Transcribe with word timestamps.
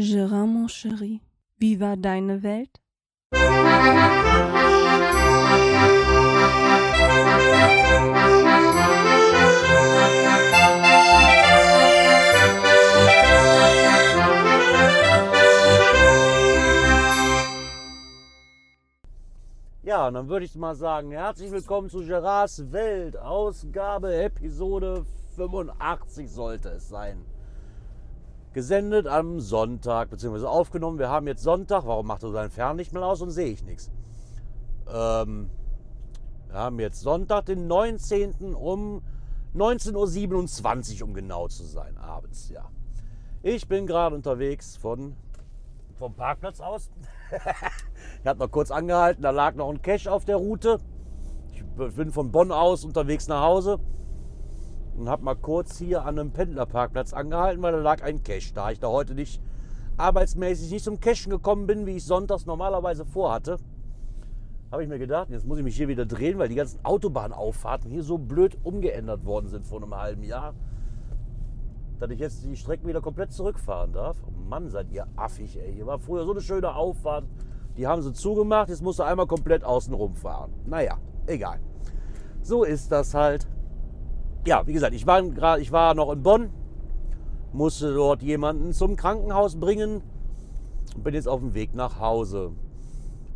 Gérard, 0.00 0.46
mon 0.46 0.66
chéri, 0.66 1.20
wie 1.58 1.78
war 1.78 1.94
deine 1.94 2.42
Welt? 2.42 2.70
Ja, 19.82 20.08
und 20.08 20.14
dann 20.14 20.28
würde 20.28 20.46
ich 20.46 20.54
mal 20.54 20.74
sagen, 20.74 21.10
herzlich 21.10 21.50
willkommen 21.50 21.90
zu 21.90 21.98
Gerards 22.06 22.72
Welt, 22.72 23.18
Ausgabe, 23.18 24.14
Episode 24.14 25.04
85 25.36 26.30
sollte 26.30 26.70
es 26.70 26.88
sein. 26.88 27.22
Gesendet 28.52 29.06
am 29.06 29.38
Sonntag, 29.38 30.10
beziehungsweise 30.10 30.48
aufgenommen. 30.48 30.98
Wir 30.98 31.08
haben 31.08 31.28
jetzt 31.28 31.42
Sonntag. 31.42 31.86
Warum 31.86 32.06
macht 32.06 32.24
er 32.24 32.32
sein 32.32 32.50
Fernlicht 32.50 32.92
mal 32.92 33.04
aus 33.04 33.22
und 33.22 33.30
sehe 33.30 33.52
ich 33.52 33.62
nichts? 33.62 33.90
Ähm, 34.92 35.50
wir 36.48 36.58
haben 36.58 36.80
jetzt 36.80 37.00
Sonntag, 37.00 37.46
den 37.46 37.68
19. 37.68 38.54
um 38.56 39.02
19.27 39.54 41.00
Uhr, 41.00 41.08
um 41.08 41.14
genau 41.14 41.46
zu 41.46 41.64
sein, 41.64 41.96
abends, 41.96 42.50
ja. 42.50 42.68
Ich 43.42 43.68
bin 43.68 43.86
gerade 43.86 44.16
unterwegs 44.16 44.76
von, 44.76 45.14
vom 45.94 46.14
Parkplatz 46.14 46.60
aus. 46.60 46.90
ich 48.20 48.26
habe 48.26 48.40
noch 48.40 48.50
kurz 48.50 48.72
angehalten, 48.72 49.22
da 49.22 49.30
lag 49.30 49.54
noch 49.54 49.70
ein 49.70 49.80
Cache 49.80 50.10
auf 50.10 50.24
der 50.24 50.36
Route. 50.36 50.78
Ich 51.52 51.64
bin 51.94 52.10
von 52.10 52.32
Bonn 52.32 52.50
aus 52.50 52.84
unterwegs 52.84 53.28
nach 53.28 53.42
Hause 53.42 53.78
und 55.00 55.08
habe 55.08 55.24
mal 55.24 55.34
kurz 55.34 55.78
hier 55.78 56.04
an 56.04 56.18
einem 56.18 56.30
Pendlerparkplatz 56.30 57.14
angehalten, 57.14 57.62
weil 57.62 57.72
da 57.72 57.78
lag 57.78 58.02
ein 58.02 58.22
Cache. 58.22 58.52
Da 58.54 58.70
ich 58.70 58.78
da 58.78 58.88
heute 58.88 59.14
nicht 59.14 59.40
arbeitsmäßig 59.96 60.70
nicht 60.70 60.84
zum 60.84 61.00
Cachen 61.00 61.30
gekommen 61.30 61.66
bin, 61.66 61.86
wie 61.86 61.96
ich 61.96 62.04
sonntags 62.04 62.44
normalerweise 62.44 63.06
vorhatte, 63.06 63.56
habe 64.70 64.82
ich 64.82 64.88
mir 64.88 64.98
gedacht, 64.98 65.30
jetzt 65.30 65.46
muss 65.46 65.58
ich 65.58 65.64
mich 65.64 65.74
hier 65.74 65.88
wieder 65.88 66.04
drehen, 66.04 66.38
weil 66.38 66.48
die 66.48 66.54
ganzen 66.54 66.84
Autobahnauffahrten 66.84 67.90
hier 67.90 68.02
so 68.02 68.18
blöd 68.18 68.58
umgeändert 68.62 69.24
worden 69.24 69.48
sind 69.48 69.64
vor 69.64 69.82
einem 69.82 69.94
halben 69.96 70.22
Jahr, 70.22 70.54
dass 71.98 72.10
ich 72.10 72.18
jetzt 72.18 72.44
die 72.44 72.54
Strecken 72.54 72.86
wieder 72.86 73.00
komplett 73.00 73.32
zurückfahren 73.32 73.92
darf. 73.92 74.18
Oh 74.26 74.48
Mann, 74.48 74.68
seid 74.68 74.90
ihr 74.92 75.06
affig, 75.16 75.58
ey. 75.58 75.72
Hier 75.74 75.86
war 75.86 75.98
früher 75.98 76.24
so 76.24 76.32
eine 76.32 76.42
schöne 76.42 76.74
Auffahrt. 76.74 77.24
Die 77.78 77.86
haben 77.86 78.02
sie 78.02 78.12
zugemacht, 78.12 78.68
jetzt 78.68 78.82
musst 78.82 78.98
du 78.98 79.02
einmal 79.02 79.26
komplett 79.26 79.64
außen 79.64 79.94
rumfahren. 79.94 80.52
Naja, 80.66 80.98
egal. 81.26 81.58
So 82.42 82.64
ist 82.64 82.92
das 82.92 83.14
halt 83.14 83.48
ja, 84.46 84.66
wie 84.66 84.72
gesagt, 84.72 84.94
ich 84.94 85.06
war, 85.06 85.22
grad, 85.22 85.60
ich 85.60 85.72
war 85.72 85.94
noch 85.94 86.12
in 86.12 86.22
Bonn, 86.22 86.50
musste 87.52 87.92
dort 87.94 88.22
jemanden 88.22 88.72
zum 88.72 88.96
Krankenhaus 88.96 89.56
bringen 89.56 90.02
und 90.94 91.04
bin 91.04 91.14
jetzt 91.14 91.28
auf 91.28 91.40
dem 91.40 91.54
Weg 91.54 91.74
nach 91.74 91.98
Hause. 92.00 92.52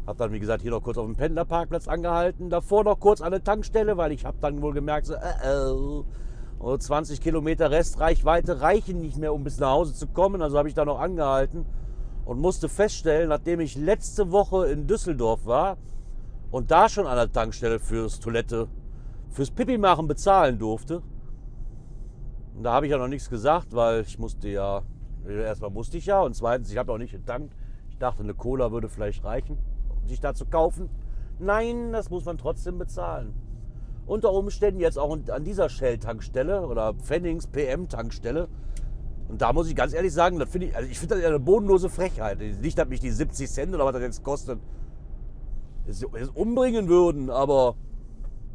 Hab 0.07 0.19
dann, 0.19 0.33
wie 0.33 0.41
gesagt, 0.41 0.63
hier 0.63 0.71
noch 0.71 0.83
kurz 0.83 0.99
auf 0.99 1.07
dem 1.07 1.17
Pendlerparkplatz 1.17 1.89
angehalten. 1.89 2.51
Davor 2.51 2.85
noch 2.85 3.01
kurz 3.01 3.23
an 3.23 3.31
der 3.31 3.43
Tankstelle, 3.43 3.97
weil 3.97 4.13
ich 4.13 4.27
habe 4.27 4.37
dann 4.41 4.61
wohl 4.61 4.75
gemerkt, 4.75 5.07
so, 5.07 5.15
äh, 5.15 6.75
äh, 6.75 6.79
20 6.79 7.21
Kilometer 7.21 7.71
Restreichweite 7.71 8.61
reichen 8.61 9.01
nicht 9.01 9.17
mehr, 9.17 9.33
um 9.33 9.45
bis 9.45 9.59
nach 9.59 9.71
Hause 9.71 9.95
zu 9.95 10.07
kommen. 10.07 10.43
Also 10.43 10.59
habe 10.59 10.69
ich 10.69 10.75
da 10.75 10.85
noch 10.85 11.01
angehalten 11.01 11.65
und 12.25 12.39
musste 12.39 12.69
feststellen, 12.69 13.29
nachdem 13.29 13.61
ich 13.61 13.77
letzte 13.77 14.31
Woche 14.31 14.67
in 14.67 14.87
Düsseldorf 14.87 15.47
war 15.47 15.79
und 16.51 16.71
da 16.71 16.89
schon 16.89 17.07
an 17.07 17.17
der 17.17 17.33
Tankstelle 17.33 17.79
fürs 17.79 18.21
Toilette 18.21 18.69
fürs 19.35 19.51
Pipi 19.51 19.79
machen 19.79 20.07
bezahlen 20.07 20.59
durfte. 20.59 21.03
Und 22.55 22.63
da 22.63 22.73
habe 22.73 22.87
ich 22.87 22.93
ja 22.93 22.99
noch 22.99 23.09
nichts 23.09 23.29
gesagt, 23.29 23.75
weil 23.75 24.03
ich 24.03 24.17
musste 24.19 24.49
ja, 24.49 24.83
erstmal 25.27 25.71
musste 25.71 25.99
ich 25.99 26.07
ja 26.07 26.21
und 26.21 26.37
zweitens, 26.37 26.71
ich 26.71 26.79
habe 26.79 26.93
auch 26.93 26.99
nicht 26.99 27.11
getankt. 27.11 27.53
Ich 27.91 27.99
dachte, 27.99 28.23
eine 28.23 28.35
Cola 28.35 28.71
würde 28.71 28.89
vielleicht 28.89 29.25
reichen, 29.25 29.59
um 29.91 30.09
sich 30.09 30.21
da 30.21 30.35
zu 30.35 30.47
kaufen. 30.47 30.89
Nein, 31.41 31.93
das 31.93 32.11
muss 32.11 32.25
man 32.25 32.39
trotzdem 32.39 32.79
bezahlen. 32.79 33.35
Unter 34.07 34.33
Umständen 34.33 34.81
jetzt 34.81 34.99
auch 34.99 35.19
an 35.29 35.45
dieser 35.45 35.69
Shell-Tankstelle 35.69 36.65
oder 36.65 36.95
Pfennings 36.95 37.49
PM-Tankstelle. 37.49 38.49
Und 39.29 39.43
da 39.43 39.53
muss 39.53 39.69
ich 39.69 39.75
ganz 39.75 39.95
ehrlich 39.95 40.13
sagen, 40.13 40.39
das 40.39 40.49
finde 40.49 40.69
ich, 40.69 40.77
also 40.77 40.89
ich 40.89 40.99
finde 40.99 41.17
das 41.17 41.25
eine 41.25 41.41
bodenlose 41.41 41.89
Frechheit. 41.89 42.39
Nicht, 42.39 42.79
dass 42.79 42.87
mich 42.87 43.01
die 43.01 43.11
70 43.11 43.51
Cent 43.51 43.75
oder 43.75 43.85
was 43.85 43.95
das 43.95 44.03
jetzt 44.03 44.23
kostet, 44.23 44.61
es 45.87 46.05
umbringen 46.35 46.89
würden, 46.89 47.31
aber 47.31 47.75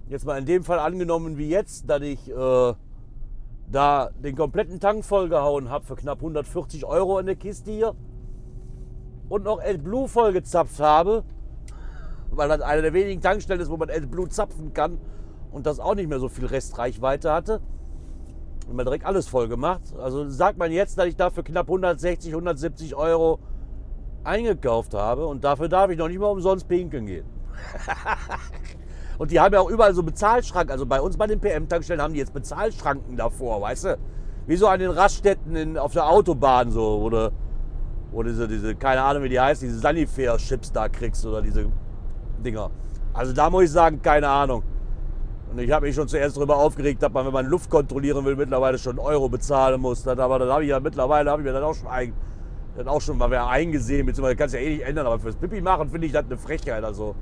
jetzt 0.09 0.25
mal 0.25 0.37
in 0.37 0.45
dem 0.45 0.63
Fall 0.63 0.79
angenommen 0.79 1.37
wie 1.37 1.49
jetzt, 1.49 1.89
dass 1.89 2.01
ich 2.01 2.29
äh, 2.29 2.73
da 3.71 4.09
den 4.23 4.35
kompletten 4.35 4.79
Tank 4.79 5.05
vollgehauen 5.05 5.69
habe 5.69 5.85
für 5.85 5.95
knapp 5.95 6.17
140 6.17 6.83
Euro 6.85 7.19
in 7.19 7.27
der 7.27 7.35
Kiste 7.35 7.71
hier 7.71 7.95
und 9.29 9.43
noch 9.43 9.61
AdBlue 9.61 10.07
vollgezapft 10.07 10.79
habe, 10.79 11.23
weil 12.31 12.49
das 12.49 12.61
eine 12.61 12.81
der 12.81 12.93
wenigen 12.93 13.21
Tankstellen 13.21 13.61
ist, 13.61 13.69
wo 13.69 13.77
man 13.77 13.91
AdBlue 13.91 14.29
zapfen 14.29 14.73
kann 14.73 14.97
und 15.51 15.67
das 15.67 15.79
auch 15.79 15.93
nicht 15.93 16.09
mehr 16.09 16.19
so 16.19 16.27
viel 16.27 16.47
Restreichweite 16.47 17.31
hatte. 17.31 17.61
Und 18.67 18.75
mal 18.75 18.83
direkt 18.83 19.05
alles 19.05 19.27
voll 19.27 19.47
gemacht. 19.47 19.81
Also 19.99 20.27
sagt 20.29 20.57
man 20.57 20.71
jetzt, 20.71 20.97
dass 20.97 21.05
ich 21.05 21.15
dafür 21.15 21.43
knapp 21.43 21.67
160, 21.67 22.31
170 22.31 22.95
Euro 22.95 23.39
eingekauft 24.23 24.95
habe 24.95 25.27
und 25.27 25.43
dafür 25.43 25.69
darf 25.69 25.91
ich 25.91 25.97
noch 25.97 26.07
nicht 26.07 26.19
mal 26.19 26.27
umsonst 26.27 26.67
pinkeln 26.67 27.05
gehen. 27.05 27.25
Und 29.19 29.31
die 29.31 29.39
haben 29.39 29.53
ja 29.53 29.59
auch 29.59 29.69
überall 29.69 29.93
so 29.93 30.01
Bezahlschranken. 30.01 30.71
Also 30.71 30.85
bei 30.85 31.01
uns 31.01 31.17
bei 31.17 31.27
den 31.27 31.41
PM-Tankstellen 31.41 32.01
haben 32.01 32.13
die 32.13 32.19
jetzt 32.19 32.33
Bezahlschranken 32.33 33.17
davor, 33.17 33.61
weißt 33.61 33.83
du? 33.83 33.97
Wie 34.47 34.55
so 34.55 34.67
an 34.67 34.79
den 34.79 34.89
Raststätten 34.89 35.55
in, 35.57 35.77
auf 35.77 35.91
der 35.91 36.09
Autobahn 36.09 36.71
so, 36.71 36.99
oder 36.99 37.31
wo 38.11 38.23
diese, 38.23 38.47
diese, 38.47 38.75
keine 38.75 39.01
Ahnung 39.01 39.23
wie 39.23 39.29
die 39.29 39.39
heißt, 39.39 39.61
diese 39.61 39.77
Sanifair-Chips 39.77 40.71
da 40.71 40.87
kriegst 40.87 41.25
oder 41.25 41.41
diese 41.41 41.65
Dinger. 42.43 42.71
Also 43.13 43.33
da 43.33 43.49
muss 43.49 43.65
ich 43.65 43.71
sagen, 43.71 44.01
keine 44.01 44.29
Ahnung. 44.29 44.63
Und 45.51 45.59
ich 45.59 45.69
habe 45.69 45.85
mich 45.85 45.95
schon 45.95 46.07
zuerst 46.07 46.37
darüber 46.37 46.55
aufgeregt, 46.55 47.03
dass 47.03 47.11
man, 47.11 47.25
wenn 47.25 47.33
man 47.33 47.45
Luft 47.45 47.69
kontrollieren 47.69 48.23
will, 48.23 48.37
mittlerweile 48.37 48.77
schon 48.77 48.99
Euro 48.99 49.27
bezahlen 49.27 49.81
muss. 49.81 50.07
aber 50.07 50.39
dann 50.39 50.49
habe 50.49 50.63
ich 50.63 50.69
ja 50.69 50.79
mittlerweile, 50.79 51.29
habe 51.29 51.41
ich 51.41 51.45
mir 51.45 51.53
dann 51.53 51.63
auch 51.63 51.75
schon, 51.75 51.87
ein, 51.89 52.13
dann 52.77 52.87
auch 52.87 53.01
schon 53.01 53.17
mal 53.17 53.33
eingesehen, 53.33 54.05
beziehungsweise 54.05 54.37
kannst 54.37 54.55
ja 54.55 54.61
eh 54.61 54.69
nicht 54.75 54.85
ändern, 54.85 55.07
aber 55.07 55.19
fürs 55.19 55.35
Pipi 55.35 55.59
machen 55.59 55.89
finde 55.89 56.07
ich 56.07 56.13
das 56.13 56.23
eine 56.25 56.37
Frechheit. 56.37 56.85
Also 56.85 57.15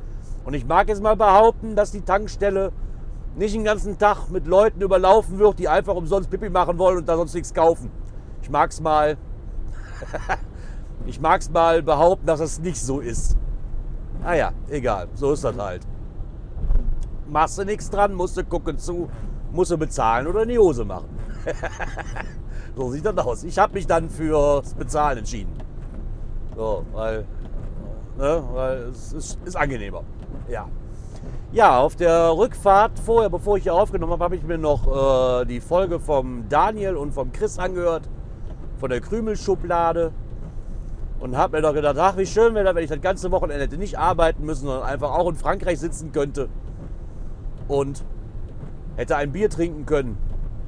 und 0.48 0.54
ich 0.54 0.66
mag 0.66 0.88
jetzt 0.88 1.04
mal 1.04 1.18
behaupten, 1.18 1.76
dass 1.76 1.92
die 1.92 2.00
Tankstelle 2.00 2.72
nicht 3.36 3.54
den 3.54 3.66
ganzen 3.66 3.98
Tag 3.98 4.30
mit 4.30 4.48
Leuten 4.48 4.80
überlaufen 4.80 5.40
wird, 5.40 5.60
die 5.60 5.68
einfach 5.68 5.94
umsonst 5.94 6.30
Pipi 6.30 6.50
machen 6.50 6.78
wollen 6.78 7.00
und 7.00 7.10
da 7.10 7.18
sonst 7.18 7.34
nichts 7.34 7.54
kaufen. 7.54 7.92
Ich 8.42 8.50
mag 8.50 8.70
es 8.70 8.80
mal, 8.80 9.18
ich 11.06 11.20
mag's 11.20 11.50
mal 11.50 11.84
behaupten, 11.84 12.26
dass 12.26 12.40
das 12.40 12.60
nicht 12.60 12.82
so 12.82 13.02
ist. 13.02 13.36
Naja, 14.24 14.54
egal, 14.70 15.10
so 15.16 15.34
ist 15.34 15.44
das 15.44 15.58
halt. 15.58 15.86
Machst 17.28 17.58
du 17.58 17.66
nichts 17.66 17.90
dran, 17.90 18.14
musst 18.14 18.38
du 18.38 18.46
gucken 18.46 18.78
zu, 18.78 19.10
musst 19.52 19.72
du 19.72 19.78
bezahlen 19.78 20.28
oder 20.28 20.44
in 20.44 20.50
die 20.50 20.60
Hose 20.60 20.86
machen. 20.86 21.10
so 22.78 22.90
sieht 22.92 23.04
das 23.04 23.18
aus. 23.18 23.44
Ich 23.44 23.60
habe 23.60 23.74
mich 23.74 23.86
dann 23.86 24.10
fürs 24.10 24.74
Bezahlen 24.76 25.18
entschieden. 25.18 25.52
So, 26.56 26.86
weil, 26.94 27.26
ne, 28.18 28.44
weil 28.54 28.78
es 28.84 29.12
ist, 29.12 29.40
ist 29.44 29.58
angenehmer. 29.58 30.06
Ja. 30.48 30.68
Ja, 31.52 31.80
auf 31.80 31.96
der 31.96 32.38
Rückfahrt 32.38 33.00
vorher, 33.00 33.30
bevor 33.30 33.58
ich 33.58 33.64
hier 33.64 33.74
aufgenommen 33.74 34.12
habe, 34.12 34.24
habe 34.24 34.36
ich 34.36 34.44
mir 34.44 34.58
noch 34.58 35.42
äh, 35.42 35.46
die 35.46 35.62
Folge 35.62 36.00
vom 36.00 36.50
Daniel 36.50 36.96
und 36.96 37.14
vom 37.14 37.32
Chris 37.32 37.58
angehört, 37.58 38.10
von 38.78 38.90
der 38.90 39.02
Krümelschublade. 39.02 40.12
Und 41.20 41.36
habe 41.36 41.58
mir 41.58 41.64
doch 41.64 41.74
gedacht, 41.74 41.98
ach, 41.98 42.18
wie 42.18 42.28
schön 42.28 42.54
wäre 42.54 42.66
das, 42.66 42.76
wenn 42.76 42.84
ich 42.84 42.90
das 42.90 43.02
ganze 43.02 43.32
Wochenende 43.32 43.64
hätte 43.64 43.78
nicht 43.78 43.98
arbeiten 43.98 44.46
müssen, 44.46 44.68
sondern 44.68 44.84
einfach 44.84 45.12
auch 45.12 45.28
in 45.30 45.36
Frankreich 45.36 45.80
sitzen 45.80 46.12
könnte. 46.12 46.48
Und 47.68 48.04
hätte 48.98 49.16
ein 49.16 49.32
Bier 49.32 49.50
trinken 49.50 49.86
können. 49.86 50.18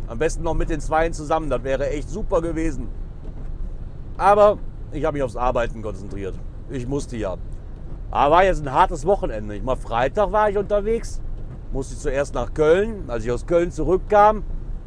Am 0.07 0.17
besten 0.17 0.43
noch 0.43 0.55
mit 0.55 0.69
den 0.69 0.79
Zweien 0.79 1.13
zusammen, 1.13 1.49
das 1.49 1.63
wäre 1.63 1.89
echt 1.89 2.09
super 2.09 2.41
gewesen. 2.41 2.87
Aber 4.17 4.57
ich 4.91 5.05
habe 5.05 5.15
mich 5.15 5.23
aufs 5.23 5.35
Arbeiten 5.35 5.81
konzentriert. 5.81 6.33
Ich 6.69 6.88
musste 6.88 7.15
ja. 7.15 7.38
Aber 8.11 8.35
war 8.35 8.44
jetzt 8.44 8.65
ein 8.65 8.73
hartes 8.73 9.06
Wochenende. 9.06 9.56
Ich 9.56 9.63
mal 9.63 9.75
Freitag 9.75 10.31
war 10.31 10.50
ich 10.50 10.57
unterwegs, 10.57 11.21
musste 11.71 11.94
ich 11.94 12.00
zuerst 12.00 12.33
nach 12.33 12.53
Köln. 12.53 13.03
Als 13.07 13.23
ich 13.23 13.31
aus 13.31 13.45
Köln 13.45 13.71
zurückkam 13.71 14.44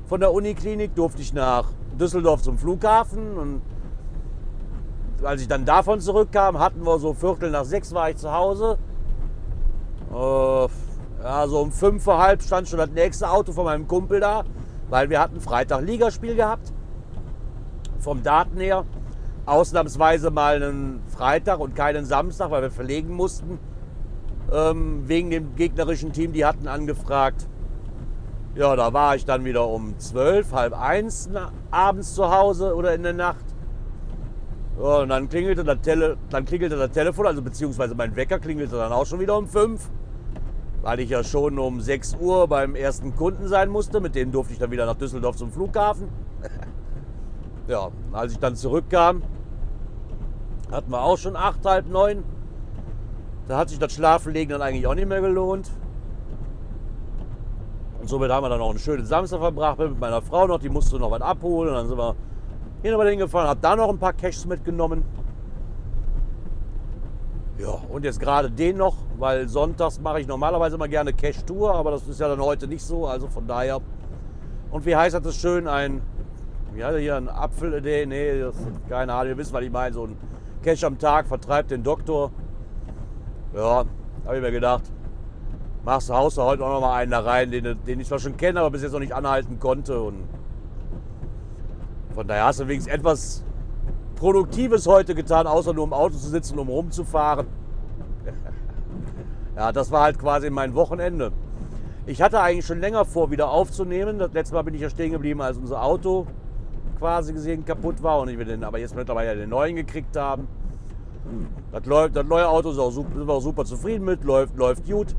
von 0.07 0.21
der 0.21 0.33
Uniklinik, 0.33 0.95
durfte 0.95 1.23
ich 1.23 1.33
nach 1.33 1.69
Düsseldorf 1.99 2.43
zum 2.43 2.59
Flughafen. 2.59 3.39
Und 3.39 3.63
als 5.23 5.41
ich 5.41 5.49
dann 5.49 5.65
davon 5.65 6.01
zurückkam, 6.01 6.59
hatten 6.59 6.85
wir 6.85 6.99
so 6.99 7.15
Viertel 7.15 7.51
nach 7.51 7.65
sechs 7.65 7.95
war 7.95 8.11
ich 8.11 8.17
zu 8.17 8.33
Hause. 8.33 8.79
Äh, 10.13 10.69
ja, 11.23 11.45
um 11.45 11.71
fünf 11.71 12.03
vor 12.03 12.19
halb 12.19 12.43
stand 12.43 12.69
schon 12.69 12.79
das 12.79 12.91
nächste 12.91 13.31
Auto 13.31 13.53
von 13.53 13.65
meinem 13.65 13.87
Kumpel 13.87 14.19
da, 14.19 14.43
weil 14.91 15.09
wir 15.09 15.21
hatten 15.21 15.41
Freitag 15.41 15.83
Ligaspiel 15.83 16.35
gehabt. 16.35 16.73
Vom 18.01 18.25
Daten 18.25 18.59
her 18.59 18.85
ausnahmsweise 19.47 20.31
mal 20.31 20.63
einen 20.63 21.03
Freitag 21.09 21.61
und 21.61 21.75
keinen 21.75 22.05
Samstag, 22.05 22.51
weil 22.51 22.63
wir 22.63 22.71
verlegen 22.71 23.15
mussten. 23.15 23.59
Ähm, 24.53 25.05
wegen 25.07 25.31
dem 25.31 25.57
gegnerischen 25.57 26.13
Team, 26.13 26.33
die 26.33 26.45
hatten 26.45 26.69
angefragt. 26.69 27.49
Ja, 28.55 28.77
da 28.77 28.93
war 28.93 29.17
ich 29.17 29.25
dann 29.25 29.45
wieder 29.45 29.67
um 29.67 29.99
zwölf, 29.99 30.53
halb 30.53 30.79
eins 30.79 31.31
abends 31.71 32.15
zu 32.15 32.31
Hause 32.31 32.75
oder 32.75 32.95
in 32.95 33.03
der 33.03 33.15
Nacht. 33.15 33.45
Ja, 34.79 34.99
und 34.99 35.09
dann 35.09 35.29
klingelte, 35.29 35.65
das 35.65 35.81
Tele 35.81 36.17
dann 36.29 36.45
klingelte 36.45 36.77
das 36.77 36.91
Telefon, 36.91 37.27
also 37.27 37.41
beziehungsweise 37.41 37.95
mein 37.95 38.15
Wecker 38.15 38.39
klingelte 38.39 38.77
dann 38.77 38.93
auch 38.93 39.07
schon 39.07 39.21
wieder 39.21 39.37
um 39.39 39.47
5. 39.47 39.91
Weil 40.83 41.01
ich 41.01 41.11
ja 41.11 41.23
schon 41.23 41.59
um 41.59 41.81
6 41.81 42.17
Uhr 42.21 42.49
beim 42.49 42.75
ersten 42.75 43.15
Kunden 43.15 43.47
sein 43.49 43.71
musste. 43.71 44.01
Mit 44.01 44.17
dem 44.17 44.33
durfte 44.33 44.53
ich 44.53 44.59
dann 44.59 44.71
wieder 44.71 44.85
nach 44.85 44.97
Düsseldorf 44.97 45.37
zum 45.37 45.53
Flughafen. 45.53 46.09
Ja, 47.69 47.91
als 48.13 48.33
ich 48.33 48.39
dann 48.39 48.57
zurückkam, 48.57 49.23
hatten 50.71 50.91
wir 50.91 51.03
auch 51.03 51.19
schon 51.19 51.37
8, 51.37 51.65
halb 51.65 51.89
9. 51.89 52.23
Da 53.49 53.59
hat 53.59 53.69
sich 53.69 53.79
das 53.79 53.93
Schlafenlegen 53.93 54.51
dann 54.51 54.63
eigentlich 54.63 54.87
auch 54.87 54.95
nicht 54.95 55.09
mehr 55.09 55.21
gelohnt. 55.21 55.71
Und 58.01 58.09
somit 58.09 58.31
haben 58.31 58.45
wir 58.45 58.49
dann 58.49 58.61
auch 58.61 58.71
einen 58.71 58.79
schönen 58.79 59.07
Samstag 59.07 59.39
verbracht 59.39 59.79
mit 59.79 60.01
meiner 60.01 60.23
Frau 60.23 60.47
noch. 60.47 60.59
Die 60.59 60.69
musste 60.69 60.99
noch 60.99 61.11
was 61.11 61.21
abholen. 61.21 61.69
Und 61.69 61.75
dann 61.75 61.89
sind 61.89 61.99
wir 61.99 62.17
nochmal 62.91 63.11
hingefahren, 63.11 63.49
hab 63.49 63.61
da 63.61 63.77
noch 63.77 63.89
ein 63.89 63.99
paar 63.99 64.13
Caches 64.13 64.47
mitgenommen. 64.47 65.05
Ja, 67.59 67.79
und 67.91 68.05
jetzt 68.05 68.19
gerade 68.19 68.51
den 68.51 68.79
noch, 68.79 68.97
weil 69.19 69.49
sonntags 69.49 70.01
mache 70.01 70.21
ich 70.21 70.27
normalerweise 70.27 70.75
immer 70.75 70.89
gerne 70.89 71.13
Cache-Tour, 71.13 71.73
aber 71.75 71.93
das 71.93 72.09
ist 72.09 72.19
ja 72.19 72.27
dann 72.27 72.41
heute 72.41 72.67
nicht 72.67 72.83
so, 72.83 73.07
also 73.07 73.29
von 73.29 73.47
daher. 73.47 73.81
Und 74.73 74.85
wie 74.85 74.97
heißt 74.97 75.21
das 75.23 75.37
schön? 75.37 75.69
Ein, 75.69 76.03
wie 76.75 76.85
heißt 76.85 76.99
hier, 76.99 77.17
ein 77.17 77.29
Apfel, 77.29 77.81
nee, 77.81 78.07
nee, 78.07 78.41
das, 78.41 78.57
keine 78.89 79.13
Ahnung, 79.13 79.33
ihr 79.33 79.39
wisst, 79.39 79.53
was 79.53 79.63
ich 79.63 79.71
meine, 79.71 79.95
so 79.95 80.07
ein 80.07 80.17
Cache 80.63 80.87
am 80.87 80.99
Tag 80.99 81.27
vertreibt 81.27 81.71
den 81.71 81.83
Doktor. 81.83 82.31
Ja, 83.55 83.85
habe 84.25 84.37
ich 84.37 84.43
mir 84.43 84.53
gedacht, 84.53 84.85
machst 85.85 86.09
du, 86.09 86.15
haust 86.15 86.39
du 86.39 86.43
heute 86.43 86.65
auch 86.65 86.73
noch 86.73 86.81
mal 86.81 86.97
einen 86.97 87.11
da 87.11 87.21
rein, 87.21 87.51
den, 87.51 87.77
den 87.87 88.01
ich 88.01 88.09
zwar 88.09 88.19
schon 88.19 88.37
kenne, 88.37 88.61
aber 88.61 88.71
bis 88.71 88.83
jetzt 88.83 88.93
noch 88.93 89.01
nicht 89.01 89.13
anhalten 89.13 89.59
konnte 89.59 90.01
und 90.01 90.25
von 92.15 92.27
daher 92.27 92.45
hast 92.45 92.61
du 92.61 92.69
wenigstens 92.69 92.93
etwas 92.93 93.45
Produktives 94.17 94.87
heute 94.87 95.15
getan, 95.15 95.47
außer 95.47 95.73
nur 95.73 95.85
im 95.85 95.93
Auto 95.93 96.15
zu 96.15 96.29
sitzen, 96.29 96.59
um 96.59 96.69
rumzufahren. 96.69 97.47
ja, 99.57 99.73
das 99.73 99.91
war 99.91 100.03
halt 100.03 100.19
quasi 100.19 100.49
mein 100.49 100.75
Wochenende. 100.75 101.33
Ich 102.07 102.21
hatte 102.23 102.41
eigentlich 102.41 102.67
schon 102.67 102.81
länger 102.81 103.05
vor, 103.05 103.31
wieder 103.31 103.51
aufzunehmen. 103.51 104.19
Das 104.19 104.33
letzte 104.33 104.55
Mal 104.55 104.63
bin 104.63 104.75
ich 104.75 104.81
ja 104.81 104.91
stehen 104.91 105.13
geblieben, 105.13 105.41
als 105.41 105.57
unser 105.57 105.83
Auto 105.83 106.27
quasi 107.03 107.33
gesehen 107.33 107.65
kaputt 107.65 108.01
war 108.01 108.21
und 108.21 108.29
ich 108.29 108.39
den, 108.47 108.63
aber 108.63 108.79
jetzt 108.79 108.95
mittlerweile 108.95 109.35
den 109.35 109.51
neuen 109.51 109.75
gekriegt 109.75 110.17
haben. 110.17 110.47
Das, 111.73 111.85
läuft, 111.85 112.15
das 112.15 112.25
neue 112.25 112.49
Auto 112.49 112.71
ist 112.71 112.79
auch 112.79 112.93
super, 112.93 113.11
sind 113.17 113.27
wir 113.27 113.33
auch 113.33 113.43
super 113.43 113.65
zufrieden 113.65 114.05
mit, 114.05 114.23
läuft, 114.23 114.57
läuft 114.57 114.89
gut. 114.89 115.17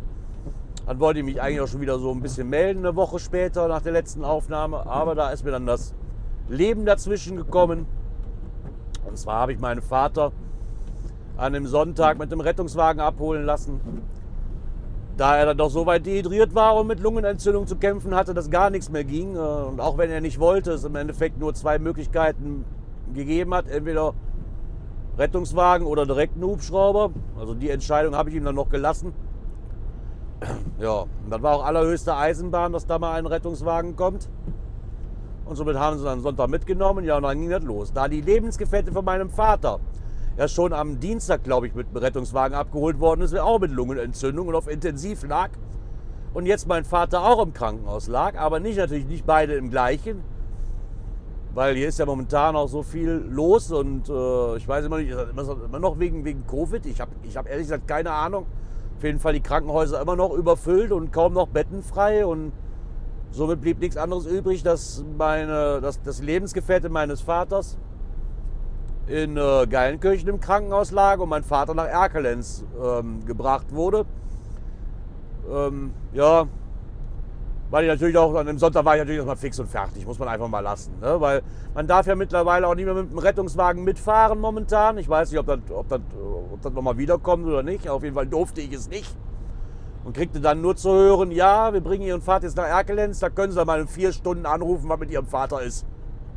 Dann 0.85 0.99
wollte 1.01 1.19
ich 1.19 1.25
mich 1.25 1.41
eigentlich 1.41 1.59
auch 1.59 1.67
schon 1.67 1.81
wieder 1.81 1.99
so 1.99 2.11
ein 2.11 2.21
bisschen 2.21 2.49
melden, 2.49 2.85
eine 2.85 2.95
Woche 2.95 3.19
später 3.19 3.67
nach 3.67 3.81
der 3.81 3.91
letzten 3.91 4.23
Aufnahme. 4.23 4.85
Aber 4.85 5.13
da 5.13 5.31
ist 5.31 5.43
mir 5.43 5.51
dann 5.51 5.65
das 5.65 5.93
Leben 6.47 6.85
dazwischen 6.85 7.35
gekommen. 7.35 7.85
Und 9.05 9.17
zwar 9.17 9.41
habe 9.41 9.51
ich 9.51 9.59
meinen 9.59 9.81
Vater 9.81 10.31
an 11.35 11.53
einem 11.53 11.67
Sonntag 11.67 12.17
mit 12.17 12.31
dem 12.31 12.39
Rettungswagen 12.39 13.01
abholen 13.01 13.43
lassen. 13.43 13.81
Da 15.15 15.37
er 15.37 15.45
dann 15.45 15.57
doch 15.57 15.69
so 15.69 15.85
weit 15.85 16.05
dehydriert 16.05 16.55
war 16.55 16.75
und 16.75 16.87
mit 16.87 16.99
Lungenentzündung 16.99 17.67
zu 17.67 17.75
kämpfen 17.75 18.15
hatte, 18.15 18.33
dass 18.33 18.49
gar 18.49 18.69
nichts 18.69 18.89
mehr 18.89 19.03
ging. 19.03 19.37
Und 19.37 19.79
auch 19.79 19.97
wenn 19.97 20.09
er 20.09 20.21
nicht 20.21 20.39
wollte, 20.39 20.71
es 20.71 20.83
im 20.83 20.95
Endeffekt 20.95 21.39
nur 21.39 21.53
zwei 21.53 21.77
Möglichkeiten 21.77 22.65
gegeben 23.13 23.53
hat. 23.53 23.67
Entweder 23.67 24.15
Rettungswagen 25.17 25.85
oder 25.85 26.07
direkt 26.07 26.33
einen 26.35 26.45
Hubschrauber. 26.45 27.11
Also 27.37 27.53
die 27.53 27.69
Entscheidung 27.69 28.15
habe 28.15 28.29
ich 28.29 28.35
ihm 28.35 28.43
dann 28.43 28.55
noch 28.55 28.69
gelassen. 28.69 29.13
Ja, 30.79 31.01
und 31.01 31.29
das 31.29 31.41
war 31.41 31.55
auch 31.55 31.65
allerhöchste 31.65 32.17
Eisenbahn, 32.17 32.73
dass 32.73 32.85
da 32.85 32.99
mal 32.99 33.13
ein 33.13 33.25
Rettungswagen 33.25 33.95
kommt. 33.95 34.27
Und 35.45 35.55
somit 35.55 35.77
haben 35.77 35.97
sie 35.97 36.03
dann 36.03 36.21
Sonntag 36.21 36.49
mitgenommen. 36.49 37.05
Ja, 37.05 37.17
und 37.17 37.23
dann 37.23 37.39
ging 37.39 37.49
das 37.49 37.63
los. 37.63 37.93
Da 37.93 38.07
die 38.07 38.19
Lebensgefährte 38.19 38.91
von 38.91 39.05
meinem 39.05 39.29
Vater 39.29 39.79
ja 40.37 40.47
schon 40.47 40.73
am 40.73 40.99
Dienstag, 40.99 41.43
glaube 41.43 41.67
ich, 41.67 41.75
mit 41.75 41.89
dem 41.89 41.97
Rettungswagen 41.97 42.55
abgeholt 42.55 42.99
worden 42.99 43.21
ist, 43.21 43.37
auch 43.37 43.59
mit 43.59 43.71
Lungenentzündung 43.71 44.47
und 44.47 44.55
auf 44.55 44.67
Intensiv 44.67 45.23
lag. 45.23 45.49
Und 46.33 46.47
jetzt 46.47 46.67
mein 46.67 46.83
Vater 46.83 47.23
auch 47.23 47.43
im 47.43 47.53
Krankenhaus 47.53 48.07
lag, 48.07 48.37
aber 48.37 48.59
nicht 48.59 48.77
natürlich 48.77 49.05
nicht 49.05 49.25
beide 49.25 49.53
im 49.53 49.69
gleichen. 49.69 50.23
Weil 51.53 51.75
hier 51.75 51.87
ist 51.87 51.99
ja 51.99 52.07
momentan 52.07 52.55
auch 52.55 52.67
so 52.67 52.81
viel 52.81 53.23
los 53.29 53.71
und 53.71 54.09
äh, 54.09 54.57
ich 54.57 54.67
weiß 54.67 54.85
immer 54.85 54.97
nicht, 54.97 55.11
immer 55.11 55.79
noch 55.79 55.99
wegen, 55.99 56.25
wegen 56.25 56.47
Covid. 56.47 56.83
Ich 56.87 56.99
habe 56.99 57.11
ich 57.21 57.37
hab 57.37 57.47
ehrlich 57.47 57.67
gesagt 57.67 57.87
keine 57.87 58.11
Ahnung. 58.11 58.47
Auf 58.97 59.03
jeden 59.03 59.19
Fall 59.19 59.33
die 59.33 59.41
Krankenhäuser 59.41 60.01
immer 60.01 60.15
noch 60.15 60.33
überfüllt 60.33 60.91
und 60.91 61.13
kaum 61.13 61.33
noch 61.33 61.47
Betten 61.47 61.83
frei 61.83 62.25
und 62.25 62.53
Somit 63.33 63.61
blieb 63.61 63.79
nichts 63.79 63.97
anderes 63.97 64.27
übrig, 64.27 64.61
dass, 64.61 65.03
meine, 65.17 65.81
dass 65.81 65.99
das 66.03 66.21
Lebensgefährte 66.21 66.89
meines 66.89 67.21
Vaters 67.21 67.79
in 69.07 69.37
äh, 69.37 69.67
Geilenkirchen 69.67 70.29
im 70.29 70.39
Krankenhaus 70.39 70.91
lag 70.91 71.19
und 71.19 71.29
mein 71.29 71.43
Vater 71.43 71.73
nach 71.73 71.87
Erkelenz 71.87 72.65
ähm, 72.81 73.25
gebracht 73.25 73.73
wurde. 73.73 74.05
Ähm, 75.51 75.93
ja, 76.13 76.47
weil 77.69 77.85
ich 77.85 77.89
natürlich 77.89 78.17
auch 78.17 78.35
an 78.35 78.45
dem 78.45 78.59
Sonntag 78.59 78.85
war 78.85 78.95
ich 78.95 78.99
natürlich 78.99 79.17
erstmal 79.17 79.35
fix 79.35 79.59
und 79.59 79.67
fertig, 79.67 80.05
muss 80.05 80.19
man 80.19 80.27
einfach 80.27 80.47
mal 80.47 80.59
lassen. 80.59 80.93
Ne? 81.01 81.19
Weil 81.19 81.41
man 81.73 81.87
darf 81.87 82.05
ja 82.05 82.15
mittlerweile 82.15 82.67
auch 82.67 82.75
nicht 82.75 82.85
mehr 82.85 82.93
mit 82.93 83.11
dem 83.11 83.17
Rettungswagen 83.17 83.83
mitfahren 83.83 84.39
momentan. 84.39 84.97
Ich 84.99 85.09
weiß 85.09 85.31
nicht, 85.31 85.39
ob 85.39 85.47
das, 85.47 85.59
ob 85.71 85.89
das, 85.89 85.99
ob 86.53 86.61
das 86.61 86.71
nochmal 86.71 86.97
wiederkommt 86.97 87.45
oder 87.45 87.63
nicht. 87.63 87.89
Auf 87.89 88.03
jeden 88.03 88.15
Fall 88.15 88.27
durfte 88.27 88.61
ich 88.61 88.71
es 88.73 88.89
nicht 88.89 89.17
und 90.03 90.15
kriegte 90.15 90.39
dann 90.39 90.61
nur 90.61 90.75
zu 90.75 90.91
hören, 90.91 91.31
ja, 91.31 91.73
wir 91.73 91.81
bringen 91.81 92.03
Ihren 92.03 92.21
Vater 92.21 92.45
jetzt 92.45 92.57
nach 92.57 92.67
Erkelenz, 92.67 93.19
da 93.19 93.29
können 93.29 93.51
Sie 93.51 93.65
mal 93.65 93.79
in 93.81 93.87
vier 93.87 94.11
Stunden 94.11 94.45
anrufen, 94.45 94.87
was 94.89 94.99
mit 94.99 95.11
Ihrem 95.11 95.25
Vater 95.25 95.61
ist. 95.61 95.85